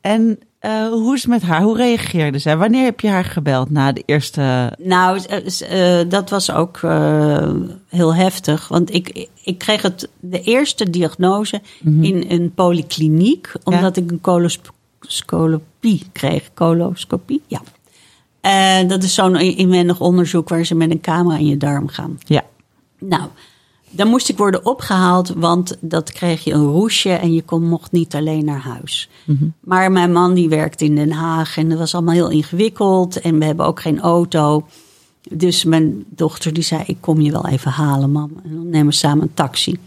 [0.00, 1.62] En eh, hoe is het met haar?
[1.62, 2.56] Hoe reageerde zij?
[2.56, 4.72] Wanneer heb je haar gebeld na de eerste...
[4.78, 7.50] Nou, eh, dat was ook eh,
[7.88, 8.68] heel heftig.
[8.68, 11.60] Want ik, ik kreeg het, de eerste diagnose
[12.00, 13.52] in een polykliniek.
[13.64, 16.50] Omdat ik een coloscopie kreeg.
[16.54, 17.60] Coloscopie, ja.
[18.40, 22.18] En dat is zo'n inwendig onderzoek waar ze met een camera in je darm gaan.
[22.24, 22.44] Ja.
[22.98, 23.28] Nou,
[23.92, 27.92] dan moest ik worden opgehaald, want dat kreeg je een roesje en je kon, mocht
[27.92, 29.08] niet alleen naar huis.
[29.60, 33.38] Maar mijn man die werkte in Den Haag en dat was allemaal heel ingewikkeld en
[33.38, 34.66] we hebben ook geen auto.
[35.30, 38.30] Dus mijn dochter die zei, ik kom je wel even halen, mam.
[38.44, 39.78] En dan nemen we samen een taxi.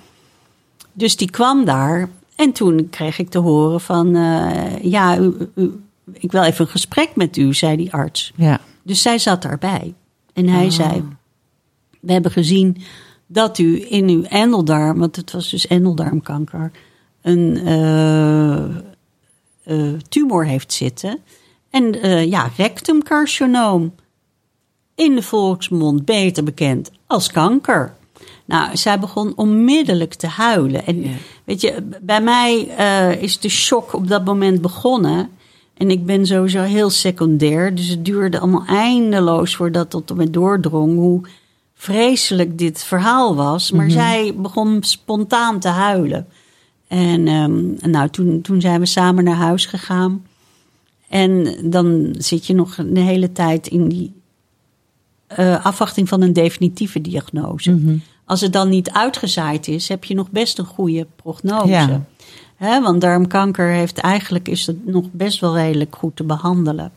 [0.93, 5.79] Dus die kwam daar en toen kreeg ik te horen van, eh, ja, u, u-
[6.11, 8.31] ik wil even een gesprek met u, zei die arts.
[8.35, 8.59] Ja.
[8.83, 9.93] Dus zij zat daarbij.
[10.33, 11.03] En hij zei:
[11.99, 12.77] We hebben gezien
[13.27, 16.71] dat u in uw endeldarm, want het was dus endeldarmkanker,
[17.21, 18.63] een eh,
[19.63, 21.19] eh, tumor heeft zitten.
[21.69, 23.93] En eh, ja, rectumcarcinoom.
[24.95, 27.95] In de volksmond beter bekend als kanker.
[28.45, 30.85] Nou, zij begon onmiddellijk te huilen.
[30.85, 31.03] En
[31.43, 32.57] weet je, bij mij
[33.19, 35.29] is de shock op dat moment begonnen.
[35.77, 37.75] En ik ben sowieso heel secundair.
[37.75, 41.21] Dus het duurde allemaal eindeloos voordat tot en met doordrong hoe
[41.85, 43.71] vreselijk dit verhaal was.
[43.71, 46.27] Maar zij begon spontaan te huilen.
[46.87, 50.25] En ehm, nou, toen, toen zijn we samen naar huis gegaan.
[51.09, 54.13] En dan zit je nog de hele tijd in die
[55.27, 57.99] eh, afwachting van een definitieve diagnose.
[58.25, 62.01] Als het dan niet uitgezaaid is, heb je nog best een goede prognose.
[62.59, 62.81] Ja.
[62.81, 66.91] Want darmkanker heeft eigenlijk is het nog best wel redelijk goed te behandelen.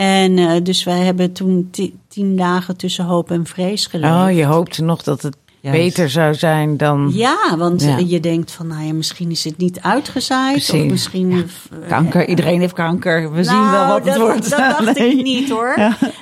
[0.00, 4.12] En eh, dus wij hebben toen ti- tien dagen tussen hoop en vrees geleefd.
[4.12, 5.78] Oh, je hoopte nog dat het Juist.
[5.78, 7.10] beter zou zijn dan...
[7.14, 7.98] Ja, want Ja.
[7.98, 10.70] je denkt van, nou ja, misschien is het niet uitgezaaid.
[10.72, 11.32] Of misschien...
[11.32, 13.32] eh, Kanker, iedereen heeft kanker.
[13.32, 14.50] We zien wel nou, wat het wordt.
[14.50, 15.16] Dat dacht Nee.
[15.16, 15.76] ik niet hoor.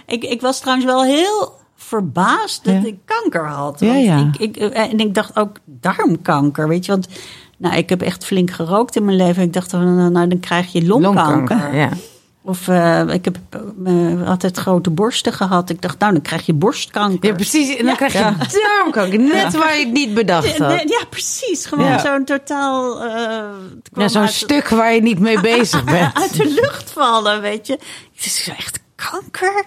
[0.06, 2.84] Ik, ik was trouwens wel heel verbaasd dat Ja.
[2.88, 3.80] ik kanker had.
[3.80, 4.30] Ja, Want ja.
[4.38, 6.90] Ik, ik, en ik dacht ook darmkanker, weet je.
[6.92, 7.08] Want
[7.58, 9.42] nou, ik heb echt flink gerookt in mijn leven.
[9.42, 11.74] Ik dacht, nou, nou dan krijg je longkanker.
[11.76, 11.88] ja.
[12.42, 13.36] Of eh, ik heb
[13.84, 15.70] eh, altijd grote borsten gehad.
[15.70, 17.28] Ik dacht, nou, dan krijg je borstkanker.
[17.28, 17.76] Ja, precies.
[17.76, 18.36] En dan krijg je Ja.
[18.78, 19.18] darmkanker.
[19.20, 20.82] Net waar je het niet bedacht had.
[20.88, 21.66] ja, precies.
[21.66, 23.04] Gewoon zo'n totaal...
[23.04, 26.14] eh, zo'n uit- stuk waar je niet mee bezig bent.
[26.14, 27.72] uit de lucht vallen, weet je.
[28.14, 29.64] Het is echt kanker.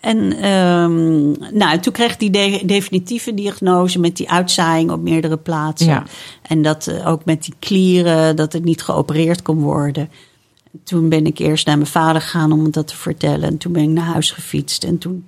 [0.00, 5.88] En ehm, nou, toen kreeg die de- definitieve diagnose met die uitzaaiing op meerdere plaatsen.
[5.88, 6.02] Ja.
[6.42, 10.10] En dat ook met die klieren, dat het niet geopereerd kon worden.
[10.84, 13.48] Toen ben ik eerst naar mijn vader gegaan om dat te vertellen.
[13.48, 14.84] En toen ben ik naar huis gefietst.
[14.84, 15.26] En toen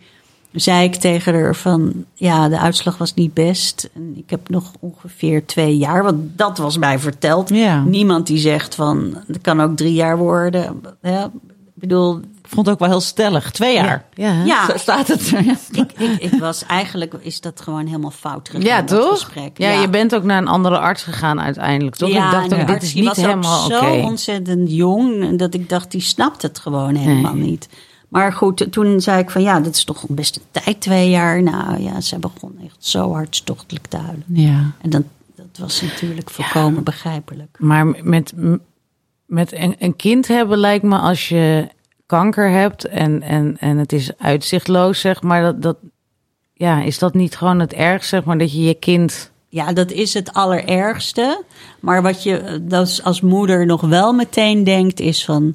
[0.52, 2.04] zei ik tegen haar van...
[2.14, 3.90] ja, de uitslag was niet best.
[3.94, 6.02] En ik heb nog ongeveer twee jaar.
[6.02, 7.48] Want dat was mij verteld.
[7.48, 7.84] Ja.
[7.84, 9.16] Niemand die zegt van...
[9.26, 10.80] het kan ook drie jaar worden.
[11.02, 11.30] Ja, ik
[11.74, 12.20] bedoel,
[12.52, 13.50] vond het ook wel heel stellig.
[13.50, 14.04] Twee jaar.
[14.14, 14.44] Ja.
[14.44, 15.32] ja, Zo staat het.
[15.72, 17.14] Ik, ik, ik was eigenlijk...
[17.20, 19.10] is dat gewoon helemaal fout gegaan, Ja, toch?
[19.10, 19.58] gesprek.
[19.58, 22.08] Ja, je bent ook naar een andere arts gegaan uiteindelijk, toch?
[22.08, 23.74] Ja, ik dacht en ook, dit arts is die niet was ook helemaal oké.
[23.74, 27.50] zo ontzettend jong dat ik dacht, die snapt het gewoon helemaal Nee.
[27.50, 27.68] niet.
[28.08, 31.42] Maar goed, toen zei ik van ja, dat is toch best een tijd, twee jaar.
[31.42, 34.24] Nou ja, ze begon echt zo hartstochtelijk te huilen.
[34.26, 34.70] Ja.
[34.80, 35.02] En dat,
[35.36, 37.56] dat was natuurlijk volkomen begrijpelijk.
[37.60, 38.32] Maar met,
[39.26, 41.68] met een, een kind hebben lijkt me als je
[42.12, 45.76] kanker hebt en, en, en het is uitzichtloos, zeg maar, dat, dat,
[46.54, 49.30] ja, is dat niet gewoon het ergste, zeg maar, dat je je kind...
[49.48, 51.42] Ja, dat is het allerergste.
[51.80, 55.54] Maar wat je dat als moeder nog wel meteen denkt, is van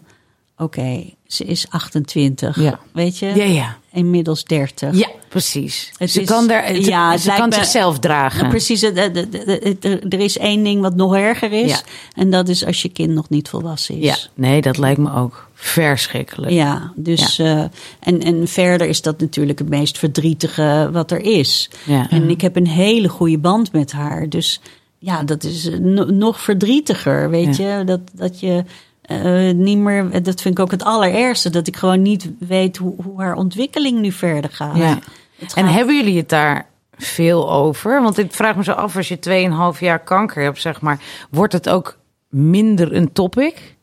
[0.57, 2.59] oké, ze is 28.
[2.61, 2.79] Ja.
[2.93, 3.25] Weet je?
[3.35, 3.77] Ja, ja.
[3.91, 4.97] Inmiddels 30.
[4.97, 5.91] Ja, precies.
[5.97, 8.37] Het ze is- kan, daar, het- ja, ze kan me- zichzelf dragen.
[8.39, 9.33] Nou, precies, het- het- het-
[9.63, 11.69] het- het- er is één ding wat nog erger is.
[11.71, 11.79] Ja.
[12.15, 14.05] En dat is als je kind nog niet volwassen is.
[14.05, 16.51] Ja, nee, dat lijkt me ook verschrikkelijk.
[16.51, 17.63] Ja, dus eh,
[17.99, 21.69] en, en verder is dat natuurlijk het meest verdrietige wat er is.
[21.85, 22.09] Ja.
[22.09, 24.29] En ik heb een hele goede band met haar.
[24.29, 24.61] Dus
[24.97, 27.81] ja, dat is eh, no- nog verdrietiger, weet je.
[27.85, 28.63] Dat, dat je
[29.01, 31.49] eh, niet meer, dat vind ik ook het allerergste.
[31.49, 34.77] Dat ik gewoon niet weet hoe, hoe haar ontwikkeling nu verder gaat.
[34.77, 34.99] Ja.
[35.37, 38.01] Het En gaat- hebben jullie het daar veel over?
[38.01, 40.99] Want ik vraag me zo af, als je 2,5 jaar kanker hebt, zeg maar,
[41.29, 41.97] wordt het ook
[42.29, 43.75] minder een topic?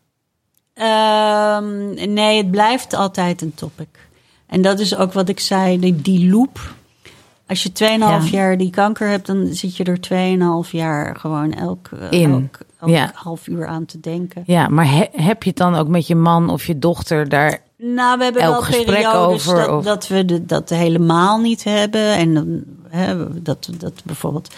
[0.75, 3.89] Ehm, nee, het blijft altijd een topic.
[4.47, 6.59] En dat is ook wat ik zei, die, die loop.
[7.47, 8.21] Als je 2,5 Ja.
[8.31, 12.31] jaar die kanker hebt, dan zit je er 2,5 jaar gewoon elk, eh, In.
[12.31, 13.11] elk, elk Ja.
[13.15, 14.43] half uur aan te denken.
[14.47, 17.59] Ja, maar he- heb je het dan ook met je man of je dochter daar?
[17.79, 21.39] Nou, we hebben Elk wel gesprek periodes over, dat, of- dat we de, dat helemaal
[21.39, 22.15] niet hebben.
[22.17, 24.55] En hè, dat, dat bijvoorbeeld...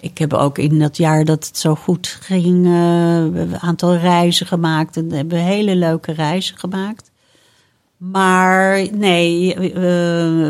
[0.00, 2.66] Ik heb ook in dat jaar dat het zo goed ging...
[2.66, 4.96] eh, een aantal reizen gemaakt.
[4.96, 7.10] En we hebben hele leuke reizen gemaakt.
[7.96, 9.70] Maar nee, eh,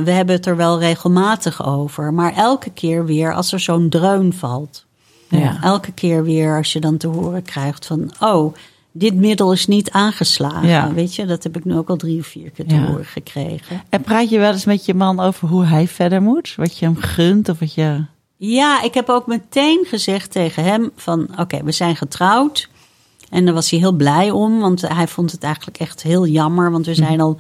[0.05, 2.15] we hebben het er wel regelmatig over.
[2.15, 4.87] Maar elke keer weer als er zo'n dreun valt.
[5.29, 5.59] Ja.
[5.63, 8.11] Elke keer weer als je dan te horen krijgt van...
[8.21, 8.55] oh,
[8.93, 10.69] dit middel is niet aangeslagen.
[10.69, 10.93] Ja.
[10.93, 12.87] Weet je, dat heb ik nu ook al drie of vier keer te Ja.
[12.87, 13.83] horen gekregen.
[13.89, 16.55] En praat je wel eens met je man over hoe hij verder moet?
[16.57, 18.05] Wat je hem gunt of wat je...
[18.41, 21.29] Ja, ik heb ook meteen gezegd tegen hem van...
[21.39, 22.69] oké, we zijn getrouwd.
[23.31, 26.71] En daar was hij heel blij om, want hij vond het eigenlijk echt heel jammer.
[26.71, 26.99] Want we Hm.
[26.99, 27.39] zijn al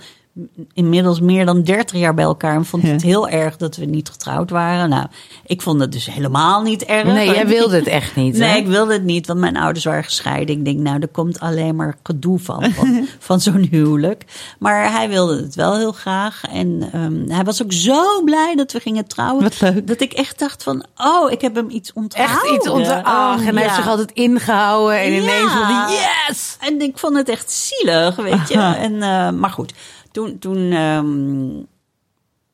[0.74, 2.54] inmiddels meer dan 30 jaar bij elkaar...
[2.54, 2.88] en vond Ja.
[2.88, 4.88] het heel erg dat we niet getrouwd waren.
[4.88, 5.06] Nou,
[5.46, 7.04] ik vond het dus helemaal niet erg.
[7.04, 8.38] Nee, jij wilde het echt niet.
[8.38, 8.46] hè?
[8.46, 10.56] Nee, ik wilde het niet, want mijn ouders waren gescheiden.
[10.56, 14.24] Ik denk, nou, er komt alleen maar gedoe van, van, van zo'n huwelijk.
[14.58, 16.42] Maar hij wilde het wel heel graag.
[16.52, 19.42] En ehm, hij was ook zo blij dat we gingen trouwen.
[19.42, 19.86] Wat leuk.
[19.86, 22.36] Dat ik echt dacht van, oh, ik heb hem iets onthouden.
[22.36, 25.00] Echt iets onder Ach, en hij heeft zich altijd ingehouden.
[25.00, 25.18] En Ja.
[25.22, 26.56] ineens van die yes!
[26.60, 28.58] En ik vond het echt zielig, weet je.
[28.58, 29.72] En, eh, maar goed,
[30.10, 31.64] toen, toen ehm,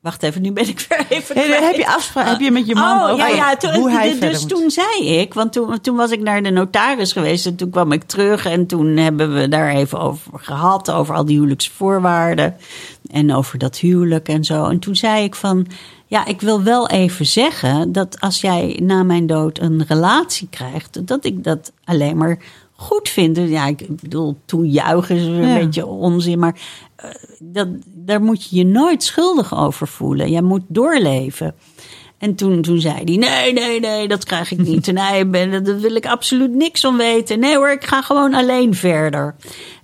[0.05, 2.27] Wacht even, nu ben ik weer even Hey, heb je afspraak?
[2.27, 4.49] Heb je met je man Oh, over ja, ja, toen, hoe hij dus moet?
[4.49, 7.91] toen zei ik, want toen, toen was ik naar de notaris geweest en toen kwam
[7.91, 12.55] ik terug en toen hebben we daar even over gehad, over al die huwelijksvoorwaarden
[13.11, 14.65] en over dat huwelijk en zo.
[14.65, 15.67] En toen zei ik van,
[16.05, 21.07] ja, ik wil wel even zeggen dat als jij na mijn dood een relatie krijgt,
[21.07, 22.37] dat ik dat alleen maar
[22.75, 23.35] goed vind.
[23.35, 25.59] Dus Ja, ik bedoel, toejuichen is een Ja.
[25.59, 26.55] beetje onzin, maar
[26.95, 27.09] eh,
[27.39, 30.29] dat, daar moet je je nooit schuldig over voelen.
[30.31, 31.55] Jij moet doorleven.
[32.17, 34.87] En toen, toen zei hij, nee, nee, nee, dat krijg ik niet.
[34.95, 37.39] En hij, ben, daar wil ik absoluut niks van weten.
[37.39, 39.35] Nee hoor, ik ga gewoon alleen verder.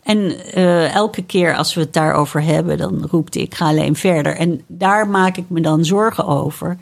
[0.03, 3.95] En eh, elke keer als we het daarover hebben, dan roept hij, ik ga alleen
[3.95, 4.35] verder.
[4.35, 6.77] En daar maak ik me dan zorgen over.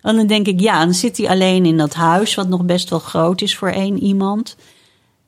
[0.00, 2.90] Want dan denk ik, ja, dan zit hij alleen in dat huis, wat nog best
[2.90, 4.56] wel groot is voor één iemand.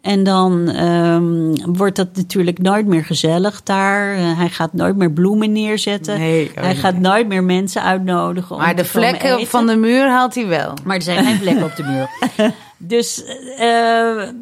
[0.02, 4.14] En dan ehm, wordt dat natuurlijk nooit meer gezellig daar.
[4.14, 6.18] Eh, hij gaat nooit meer bloemen neerzetten.
[6.18, 6.74] Nee, oh hij nee.
[6.74, 8.56] gaat nooit meer mensen uitnodigen.
[8.56, 10.74] om Maar de vlekken van de muur haalt hij wel.
[10.84, 12.08] Maar er zijn geen vlekken op de muur.
[12.76, 13.22] Dus.
[13.24, 14.34] weet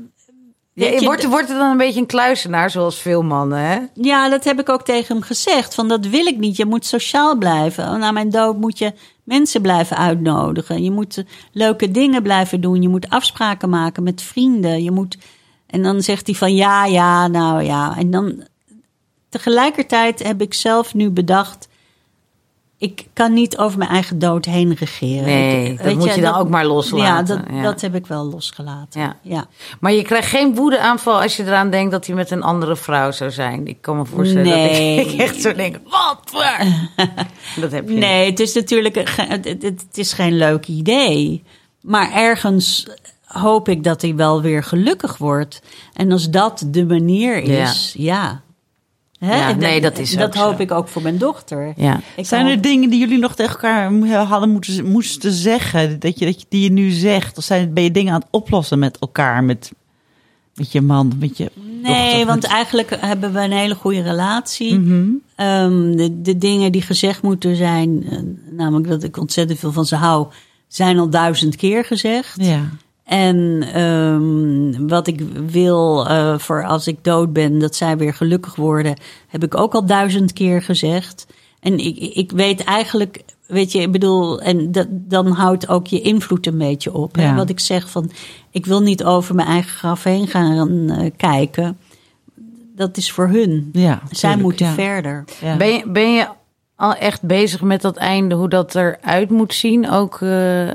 [0.72, 3.78] Ja, je, wordt, wordt het dan een beetje een kluisenaar, zoals veel mannen, hè?
[3.94, 5.74] ja, dat heb ik ook tegen hem gezegd.
[5.74, 6.56] Van dat wil ik niet.
[6.56, 7.98] Je moet sociaal blijven.
[7.98, 8.92] Na mijn dood moet je
[9.24, 10.82] mensen blijven uitnodigen.
[10.82, 12.82] Je moet leuke dingen blijven doen.
[12.82, 14.82] Je moet afspraken maken met vrienden.
[14.82, 15.18] Je moet.
[15.70, 17.96] En dan zegt hij van ja, ja, nou ja.
[17.96, 18.42] En dan
[19.28, 21.68] tegelijkertijd heb ik zelf nu bedacht.
[22.78, 25.24] Ik kan niet over mijn eigen dood heen regeren.
[25.24, 27.62] Nee, Ik- dat moet je dan ook maar loslaten, Ja, dat, ja.
[27.62, 29.00] dat heb ik wel losgelaten.
[29.00, 29.16] Ja.
[29.22, 29.44] ja.
[29.80, 33.10] Maar je krijgt geen woedeaanval als je eraan denkt dat hij met een andere vrouw
[33.10, 33.66] zou zijn.
[33.66, 34.96] Ik kan me voorstellen Nee.
[34.96, 36.58] dat ik, ik echt zo denk, wat voor?
[37.62, 37.98] dat heb je niet.
[38.00, 38.94] Nee, het is natuurlijk
[39.42, 41.42] het is geen leuk idee.
[41.80, 42.86] Maar ergens
[43.32, 45.62] hoop ik dat hij wel weer gelukkig wordt.
[45.92, 48.42] En als dat de manier is, ja.
[49.18, 49.36] Hè?
[49.36, 50.42] Ja, En nee, dat is Dat ook zo.
[50.42, 51.72] hoop ik ook voor mijn dochter.
[51.76, 52.00] Ja.
[52.16, 55.98] Ik Zijn hoop- er dingen die jullie nog tegen elkaar hadden moeten, moesten zeggen?
[56.00, 57.38] Dat je, dat je, die je nu zegt?
[57.38, 59.44] Of zijn, ben je dingen aan het oplossen met elkaar?
[59.44, 59.72] Met,
[60.54, 61.50] met je man, met je
[61.82, 64.78] Nee, dochter, want met- eigenlijk hebben we een hele goede relatie.
[64.78, 65.08] Mhm.
[65.34, 68.18] Ehm, de, de dingen die gezegd moeten zijn, eh,
[68.50, 70.26] namelijk dat ik ontzettend veel van ze hou,
[70.68, 72.34] zijn al duizend keer gezegd.
[72.44, 72.68] Ja.
[73.10, 78.54] En ehm, wat ik wil eh, voor als ik dood ben, dat zij weer gelukkig
[78.54, 78.96] worden,
[79.28, 81.26] heb ik ook al duizend keer gezegd.
[81.60, 86.00] En ik, ik weet eigenlijk, weet je, ik bedoel, en dat, dan houdt ook je
[86.00, 87.16] invloed een beetje op.
[87.16, 87.34] Ja.
[87.34, 88.10] Wat ik zeg van,
[88.50, 91.78] ik wil niet over mijn eigen graf heen gaan eh, kijken.
[92.76, 93.70] Dat is voor hun.
[93.72, 94.72] Ja, Zij tuurlijk, moeten ja.
[94.72, 95.24] verder.
[95.40, 95.56] Ja.
[95.56, 96.28] Ben, je, ben je
[96.76, 99.90] al echt bezig met dat einde, hoe dat eruit moet zien?
[99.90, 100.70] Ook, eh,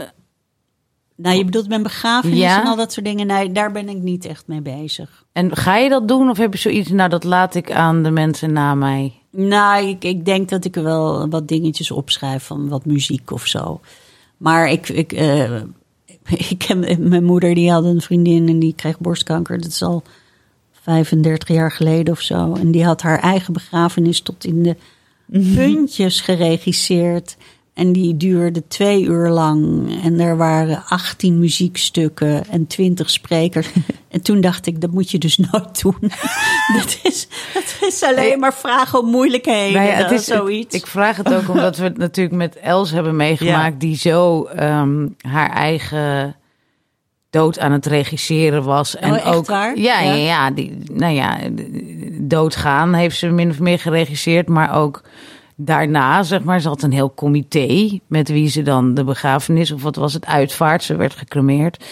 [1.15, 2.61] Nou, je bedoelt mijn begrafenis Ja.
[2.61, 3.27] en al dat soort dingen.
[3.27, 5.25] Nee, daar ben ik niet echt mee bezig.
[5.31, 8.11] en ga je dat doen of heb je zoiets, nou dat laat ik aan de
[8.11, 9.13] mensen na mij?
[9.31, 13.45] Nou, ik, ik denk dat ik er wel wat dingetjes opschrijf van wat muziek of
[13.47, 13.79] zo.
[14.37, 15.53] Maar ik, ik, eh,
[16.51, 19.57] ik heb, mijn moeder die had een vriendin en die kreeg borstkanker.
[19.61, 20.03] Dat is al
[20.71, 22.53] 35 jaar geleden of zo.
[22.53, 24.75] En die had haar eigen begrafenis tot in de
[25.55, 27.37] puntjes geregisseerd.
[27.75, 29.89] En die duurde twee uur lang.
[30.03, 33.67] En er waren 18 muziekstukken en 20 sprekers.
[34.15, 35.97] En toen dacht ik, dat moet je dus nooit doen.
[36.77, 39.81] dat, is, dat is alleen maar vragen om moeilijkheden.
[39.81, 40.75] Nou ja, het is, zoiets.
[40.75, 45.07] Ik vraag het ook omdat we het natuurlijk met Els hebben meegemaakt, die zo ehm,
[45.17, 46.35] haar eigen
[47.29, 48.95] dood aan het regisseren was.
[48.95, 49.77] En Oh, echt ook, waar?
[49.77, 49.99] Ja.
[49.99, 50.13] Ja.
[50.13, 51.37] ja, die, nou ja,
[52.19, 55.03] doodgaan heeft ze min of meer geregisseerd, maar ook
[55.55, 59.81] daarna, zeg maar, ze had een heel comité met wie ze dan de begrafenis, of
[59.83, 61.83] wat was het, uitvaart, ze werd gecremeerd,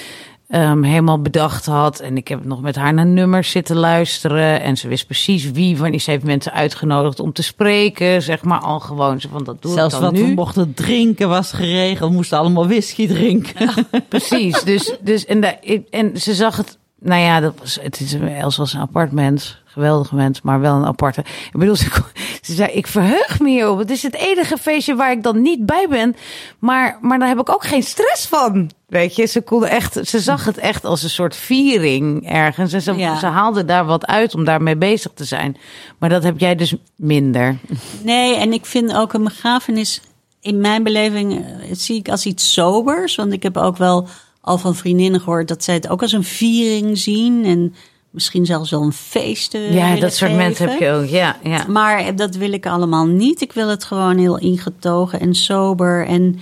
[0.48, 2.00] ehm, helemaal bedacht had.
[2.00, 4.62] En ik heb nog met haar naar nummers zitten luisteren.
[4.62, 8.22] En ze wist precies wie, wanneer ze heeft mensen uitgenodigd om te spreken.
[8.22, 10.28] Zeg maar al gewoon zo van dat doe Zelfs ik dan wat nu.
[10.28, 12.10] we mochten drinken was geregeld.
[12.10, 13.70] We moesten allemaal whisky drinken.
[14.10, 14.64] Precies.
[14.64, 16.78] Dus, dus en, daar- ik- en ze zag het.
[17.04, 19.62] Nou ja, dat was, het is, Els was een apart mens.
[19.66, 21.20] Geweldig mens, maar wel een aparte.
[21.22, 21.76] Ik bedoel,
[22.42, 23.78] ze, zei, ik verheug me hierop.
[23.78, 26.16] Het is het enige feestje waar ik dan niet bij ben.
[26.60, 28.72] Maar, maar daar heb ik ook geen stress van.
[28.88, 32.74] Weet je, ze, kon echt, ze zag het echt als een soort viering ergens.
[32.74, 33.20] En ze, Ja.
[33.20, 35.58] ze haalde daar wat uit om daarmee bezig te zijn.
[35.98, 37.58] Maar dat heb jij dus minder.
[38.02, 40.02] Nee, en ik vind ook een begrafenis,
[40.42, 43.16] in mijn beleving, eh, zie ik als iets sobers.
[43.16, 44.08] Want ik heb ook wel
[44.46, 47.46] al van vriendinnen gehoord dat zij het ook als een viering zien.
[47.46, 47.76] En
[48.10, 49.54] misschien zelfs wel een feest.
[49.70, 50.36] Ja, dat soort geven.
[50.46, 51.06] mensen heb je ook.
[51.06, 51.66] Ja, ja.
[51.68, 53.42] Maar dat wil ik allemaal niet.
[53.42, 56.06] Ik wil het gewoon heel ingetogen en sober.
[56.08, 56.40] En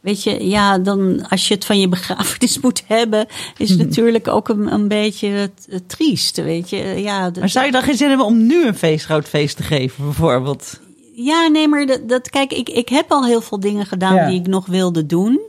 [0.00, 3.26] weet je, ja, dan als je het van je begrafenis moet hebben,
[3.56, 5.50] is het natuurlijk ook een, een beetje
[5.86, 6.36] triest.
[6.36, 7.24] Weet je, ja.
[7.30, 9.62] dat- Maar zou je dan geen zin hebben om nu een feest, groot feest te
[9.62, 10.80] geven, bijvoorbeeld?
[11.14, 14.26] Ja, nee, maar dat, dat kijk, ik, ik heb al heel veel dingen gedaan Ja.
[14.28, 15.40] die ik nog wilde doen.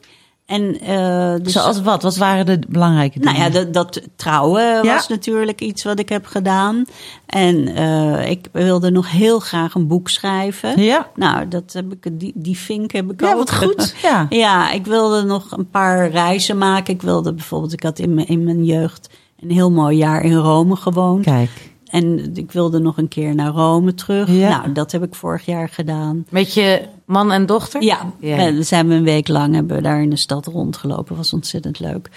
[0.45, 2.01] En, eh, dus, Zoals wat?
[2.03, 3.33] Wat waren de belangrijke dingen?
[3.39, 4.83] nou ja, dat, dat trouwen Ja.
[4.95, 6.85] was natuurlijk iets wat ik heb gedaan.
[7.25, 10.81] En eh, ik wilde nog heel graag een boek schrijven.
[10.81, 11.09] Ja.
[11.15, 13.37] Nou, dat heb ik, die, die vink heb ik Ja, ook.
[13.37, 13.95] wat goed.
[14.01, 14.25] Ja.
[14.29, 16.93] Ja, ik wilde nog een paar reizen maken.
[16.93, 20.33] Ik wilde bijvoorbeeld, ik had in mijn, in mijn jeugd een heel mooi jaar in
[20.33, 21.23] Rome gewoond.
[21.25, 21.71] Kijk.
[21.93, 24.29] En ik wilde nog een keer naar Rome terug.
[24.31, 24.49] Ja.
[24.57, 26.25] Nou, dat heb ik vorig jaar gedaan.
[26.29, 27.83] Met je man en dochter?
[27.83, 28.53] Ja, Ja.
[28.53, 31.15] we zijn we een week lang hebben we daar in de stad rondgelopen.
[31.15, 32.09] Was ontzettend leuk.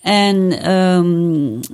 [0.00, 1.72] En ehm,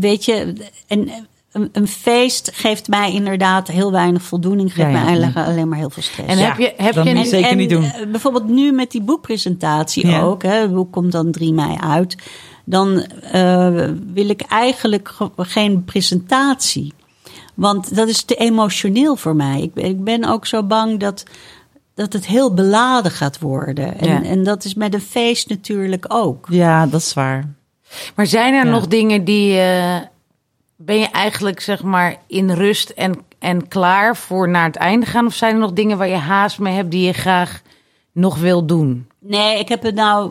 [0.00, 0.52] weet je,
[0.88, 1.10] een,
[1.52, 4.68] een, een feest geeft mij inderdaad heel weinig voldoening.
[4.74, 6.28] Geeft Ja, ja, mij eigenlijk alleen maar heel veel stress.
[6.32, 7.82] En Ja, heb je, heb je je zeker niet doen.
[7.84, 10.20] eh, bijvoorbeeld nu met die boekpresentatie Ja.
[10.22, 10.42] ook.
[10.42, 12.16] Hè, het boek komt dan 3 mei uit.
[12.68, 13.00] Dan
[13.32, 16.92] eh, wil ik eigenlijk ge- geen presentatie.
[17.54, 19.60] Want dat is te emotioneel voor mij.
[19.62, 21.22] Ik ben, ik ben ook zo bang dat,
[21.94, 23.98] dat het heel beladen gaat worden.
[23.98, 24.22] En, Ja.
[24.22, 26.46] en dat is met een feest natuurlijk ook.
[26.50, 27.54] Ja, dat is waar.
[28.14, 28.70] Maar zijn er Ja.
[28.70, 29.58] nog dingen die.
[29.58, 29.96] eh,
[30.78, 35.26] ben je eigenlijk zeg maar in rust en, en klaar voor naar het einde gaan?
[35.26, 37.62] Of zijn er nog dingen waar je haast mee hebt die je graag
[38.12, 39.06] nog wil doen?
[39.18, 40.30] Nee, ik heb het nou.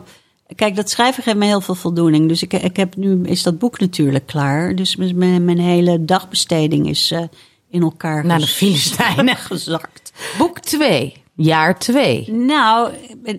[0.54, 2.28] Kijk, dat schrijven geeft me heel veel voldoening.
[2.28, 4.74] Dus ik, ik heb nu is dat boek natuurlijk klaar.
[4.74, 7.22] Dus mijn, mijn hele dagbesteding is eh,
[7.70, 9.36] in elkaar Naar de Filistijnen.
[9.50, 10.12] gezakt.
[10.38, 12.32] Boek 2, jaar 2.
[12.32, 12.90] Nou,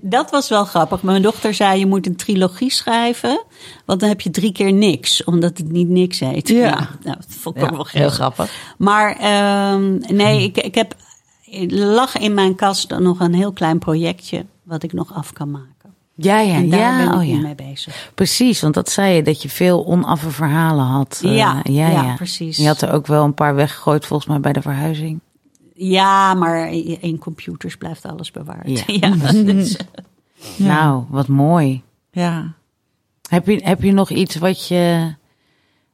[0.01, 1.03] dat was wel grappig.
[1.03, 3.43] Mijn dochter zei: je moet een trilogie schrijven,
[3.85, 6.47] want dan heb je drie keer niks, omdat het niet niks heet.
[6.47, 6.89] Ja.
[7.03, 8.45] nou, dat vond ik ook wel heel grappig.
[8.45, 8.75] grappig.
[8.77, 10.95] Maar ehm, nee, ik, ik heb
[11.69, 15.76] lag in mijn kast nog een heel klein projectje wat ik nog af kan maken.
[16.19, 16.97] Ja, ja, En daar ja.
[16.97, 17.41] ben ik oh, ja.
[17.41, 18.11] mee bezig.
[18.15, 21.21] Precies, want dat zei je, dat je veel onaffe verhalen had.
[21.23, 22.57] Eh, Ja, ja, ja, ja, precies.
[22.57, 25.19] Je had er ook wel een paar weggegooid volgens mij bij de verhuizing.
[25.73, 28.67] Ja, maar in computers blijft alles bewaard.
[28.69, 28.83] Ja.
[29.09, 29.77] Ja, dus,
[30.55, 31.83] Nou, wat mooi.
[32.11, 32.53] Ja.
[33.29, 35.13] Heb je, heb je nog iets wat je,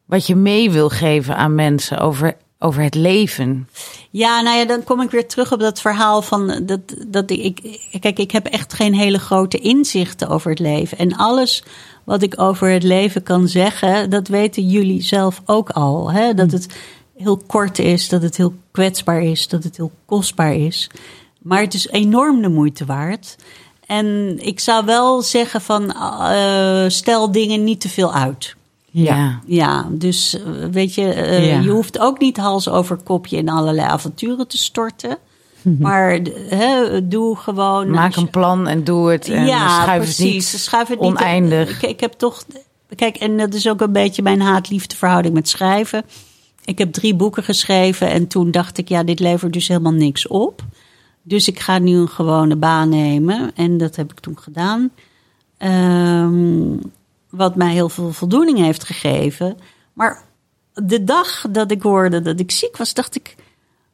[0.06, 3.68] wat je mee wil geven aan mensen over, over het leven?
[4.12, 7.80] ja, nou ja, dan kom ik weer terug op dat verhaal van dat, dat ik.
[8.00, 10.98] Kijk, ik heb echt geen hele grote inzichten over het leven.
[10.98, 11.64] En alles
[12.04, 16.12] wat ik over het leven kan zeggen, dat weten jullie zelf ook al.
[16.12, 16.34] Hè?
[16.34, 16.68] Dat het
[17.18, 20.90] heel kort is, dat het heel kwetsbaar is, dat het heel kostbaar is.
[21.40, 23.36] Maar het is enorm de moeite waard.
[23.86, 28.56] En ik zou wel zeggen van eh, stel dingen niet te veel uit.
[29.02, 29.40] Ja.
[29.46, 30.42] Ja, dus eh,
[30.72, 31.60] weet je, eh, Ja.
[31.60, 35.18] je hoeft ook niet hals over kopje in allerlei avonturen te storten.
[35.80, 37.90] Maar d- hè, doe gewoon.
[37.90, 39.30] Maak een plan en doe het.
[39.30, 40.18] En schuif precies.
[40.26, 41.84] het niet Schuif het niet oneindig.
[41.84, 42.44] Ik, ik heb toch.
[42.96, 46.04] Kijk, en dat is ook een beetje mijn haat-liefde verhouding met schrijven.
[46.66, 50.28] Ik heb drie boeken geschreven en toen dacht ik, ja, dit levert dus helemaal niks
[50.28, 50.62] op.
[51.24, 54.90] Dus ik ga nu een gewone baan nemen en dat heb ik toen gedaan.
[55.58, 56.76] Ehm,
[57.36, 59.58] wat mij heel veel voldoening heeft gegeven.
[59.94, 60.24] Maar
[60.74, 63.36] de dag dat ik hoorde dat ik ziek was, dacht ik.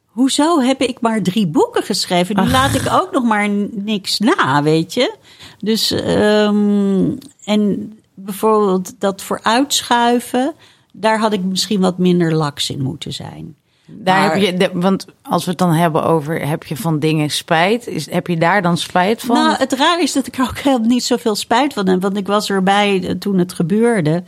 [0.05, 2.35] Hoezo heb ik maar drie boeken geschreven?
[2.35, 5.15] Nu laat ik ook nog maar niks na, weet je?
[5.59, 10.53] Dus, ehm, en bijvoorbeeld dat vooruitschuiven,
[10.91, 13.55] daar had ik misschien wat minder laks in moeten zijn.
[13.91, 16.99] Daar Maar- heb je, de- want als we het dan hebben over, heb je van
[16.99, 17.87] dingen spijt?
[17.87, 19.35] Is, heb je daar dan spijt van?
[19.35, 22.01] Nou, het raar is dat ik er ook niet zoveel spijt van heb.
[22.01, 24.23] Want ik was erbij eh, toen het gebeurde.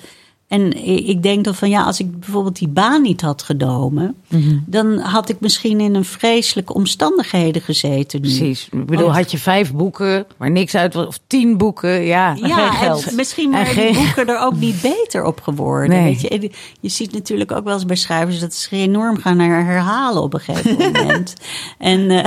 [0.51, 4.57] En ik denk dan van ja, als ik bijvoorbeeld die baan niet had genomen, Mhm.
[4.65, 8.21] dan had ik misschien in een vreselijke omstandigheden gezeten.
[8.21, 8.27] Nu.
[8.27, 8.67] Precies.
[8.71, 12.35] Ik bedoel, Want- had je vijf boeken, maar niks uit was, of tien boeken, ja,
[12.35, 13.05] geen Ja, geld.
[13.07, 15.89] en misschien En waren die boeken er ook niet beter op geworden.
[15.89, 16.03] Nee.
[16.03, 16.51] Weet je?
[16.79, 20.33] Je ziet natuurlijk ook wel eens bij schrijvers dat ze enorm gaan her- herhalen op
[20.33, 21.33] een gegeven moment.
[21.77, 22.25] en eh,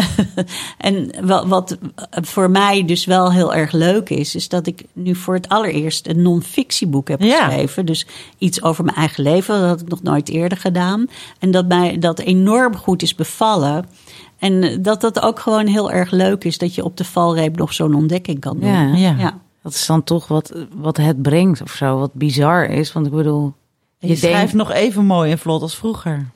[0.79, 1.79] en wat, wat
[2.11, 6.07] voor mij dus wel heel erg leuk is, is dat ik nu voor het allereerst
[6.07, 7.45] een non-fictieboek heb Ja.
[7.45, 7.87] geschreven.
[7.87, 8.07] Dus
[8.39, 11.07] iets over mijn eigen leven, dat had ik nog nooit eerder gedaan.
[11.39, 13.87] En dat mij dat enorm goed is bevallen.
[14.39, 17.73] En dat dat ook gewoon heel erg leuk is dat je op de valreep nog
[17.73, 18.71] zo'n ontdekking kan doen.
[18.71, 18.95] Ja.
[18.95, 19.15] Ja.
[19.19, 19.41] ja.
[19.63, 22.93] Dat is dan toch wat, wat het brengt of zo, wat bizar is.
[22.93, 23.55] Want ik bedoel,
[23.99, 26.27] Je, je schrijft denkt, nog even mooi en vlot als vroeger.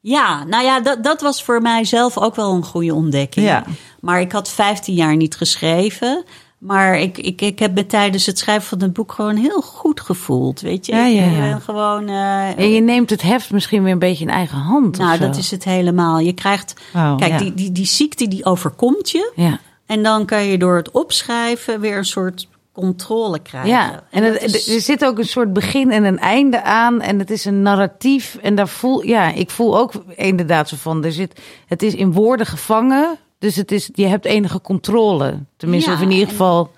[0.00, 3.46] Ja, nou ja, dat, dat was voor mij zelf ook wel een goede ontdekking.
[3.46, 3.64] Ja.
[4.00, 6.24] Maar ik had 15 jaar niet geschreven.
[6.60, 10.00] Maar ik, ik, ik heb me tijdens het schrijven van het boek gewoon heel goed
[10.00, 10.60] gevoeld.
[10.60, 11.40] Weet je, Ja, ja, Ik ja.
[11.40, 12.08] ben gewoon.
[12.08, 14.98] eh, en je neemt het heft misschien weer een beetje in eigen hand.
[14.98, 16.18] nou, dat is het helemaal.
[16.18, 16.74] Je krijgt.
[16.92, 19.32] Wauw, kijk, die, die, die ziekte die overkomt je.
[19.34, 23.70] Ja, En dan kan je door het opschrijven weer een soort controle krijgen.
[23.70, 24.02] ja.
[24.10, 27.00] en dat het, is- er zit ook een soort begin en een einde aan.
[27.00, 28.38] En het is een narratief.
[28.42, 32.12] En daar voel, ja, ik voel ook inderdaad zo van, er zit, het is in
[32.12, 33.18] woorden gevangen.
[33.40, 35.38] Dus het is, je hebt enige controle.
[35.56, 36.70] Tenminste, Ja, of in ieder geval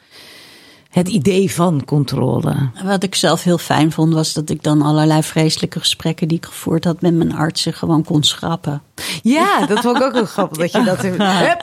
[0.89, 2.71] het idee van controle.
[2.85, 6.45] Wat ik zelf heel fijn vond, was dat ik dan allerlei vreselijke gesprekken die ik
[6.45, 8.83] gevoerd had met mijn artsen gewoon kon schrappen.
[9.23, 10.59] Ja, dat vond ik ook wel grappig.
[10.59, 11.19] Dat je dat hup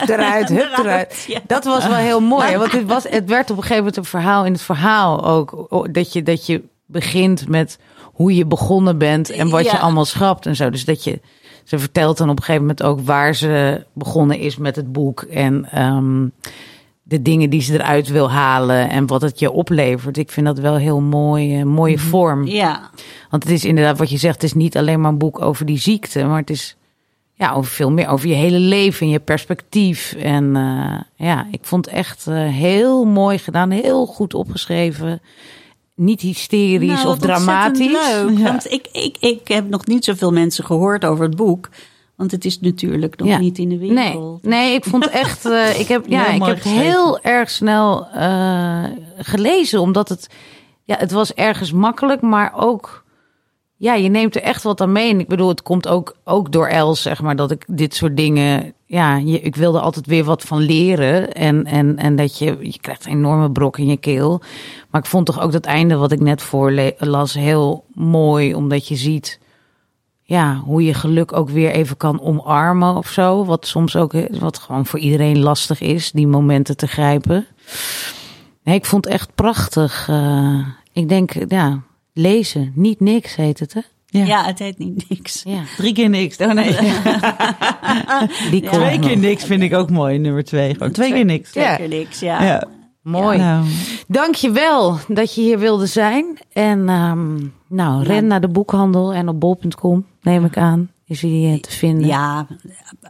[0.09, 1.39] eruit, hup eruit.
[1.47, 2.57] Dat was wel heel mooi.
[2.57, 5.67] Want het, was, het werd op een gegeven moment een verhaal in het verhaal ook.
[5.91, 10.45] Dat je, dat je begint met hoe je begonnen bent en wat je allemaal schrapt
[10.45, 10.69] en zo.
[10.69, 11.19] Dus dat je,
[11.69, 15.21] ze vertelt dan op een gegeven moment ook waar ze begonnen is met het boek.
[15.21, 16.27] En ehm,
[17.03, 20.17] de dingen die ze eruit wil halen en wat het je oplevert.
[20.17, 22.45] Ik vind dat wel heel mooi, eh, mooie vorm.
[22.45, 22.89] Ja,
[23.29, 25.65] Want het is inderdaad wat je zegt, het is niet alleen maar een boek over
[25.65, 26.77] die ziekte, maar het is
[27.33, 30.13] ja, over veel meer, over je hele leven en je perspectief.
[30.13, 35.21] En eh, ja, ik vond het echt eh, heel mooi gedaan, heel goed opgeschreven.
[35.99, 37.91] Niet hysterisch Nou, of dramatisch.
[37.91, 38.43] Leuk, Ja.
[38.43, 41.69] Want ik, ik, ik heb nog niet zoveel mensen gehoord over het boek.
[42.15, 43.37] Want het is natuurlijk nog Ja.
[43.39, 44.43] niet in de Nee, wereld.
[44.43, 45.45] nee, ik vond echt.
[45.45, 46.81] eh, ik heb, ja, Heel ik heb geschreven.
[46.83, 48.83] heel erg snel eh,
[49.17, 50.27] gelezen, omdat het.
[50.83, 53.03] Ja, het was ergens makkelijk, maar ook.
[53.81, 55.09] Ja, je neemt er echt wat aan mee.
[55.09, 58.17] En ik bedoel, het komt ook, ook door Els, zeg maar, dat ik dit soort
[58.17, 58.73] dingen.
[58.85, 61.33] Ja, je, ik wilde altijd weer wat van leren.
[61.33, 62.57] En, en, en dat je.
[62.61, 64.41] Je krijgt een enorme brok in je keel.
[64.89, 68.95] Maar ik vond toch ook dat einde wat ik net voorlas heel mooi, omdat je
[68.95, 69.39] ziet
[70.23, 73.45] ja, hoe je geluk ook weer even kan omarmen of zo.
[73.45, 77.47] Wat soms ook, wat gewoon voor iedereen lastig is, die momenten te grijpen.
[78.63, 80.07] Nee, ik vond het echt prachtig.
[80.09, 81.81] Eh, ik denk, ja,
[82.13, 83.81] lezen, niet niks heet het, hè?
[84.05, 84.25] Ja.
[84.25, 85.43] Ja, het heet niet niks.
[85.45, 86.37] Ja, Drie keer niks.
[86.37, 86.75] Oh nee.
[88.51, 90.73] die Twee keer niks vind ik ook mooi, nummer twee.
[90.73, 91.53] Gewoon twee keer niks.
[91.53, 91.69] Ja.
[91.69, 92.43] Zeker niks, ja.
[92.43, 92.63] Ja.
[93.01, 93.37] Mooi.
[93.37, 93.65] Nou,
[94.07, 96.39] Dank je wel dat je hier wilde zijn.
[96.53, 97.37] En ehm,
[97.67, 101.71] nou, ren naar de boekhandel en op bol.com, neem ik aan, is hij eh, te
[101.71, 102.07] vinden.
[102.07, 102.47] Ja,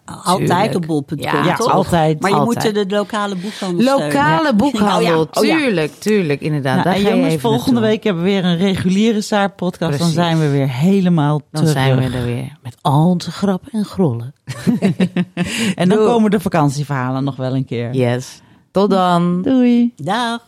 [0.05, 0.75] altijd Tuurlijk.
[0.75, 1.71] op bol.com, Ja, ja, toch?
[1.71, 2.21] altijd.
[2.21, 2.73] Maar je Altijd.
[2.75, 4.57] moet de lokale boekhandel Lokale steunen.
[4.57, 4.97] boekhandel,
[5.33, 6.73] Oh ja, oh tuurlijk, tuurlijk, inderdaad.
[6.73, 7.89] nou, Daar en ga je jongens, volgende naartoe.
[7.89, 9.99] week hebben we weer een reguliere Saar-podcast.
[9.99, 11.69] Dan zijn we weer helemaal Dan terug.
[11.71, 14.33] zijn we er weer met al onze grappen en grollen.
[15.75, 17.93] En dan komen de vakantieverhalen nog wel een keer.
[17.93, 18.41] Yes.
[18.71, 19.41] Tot dan.
[19.41, 19.93] Doei.
[19.95, 20.47] Dag.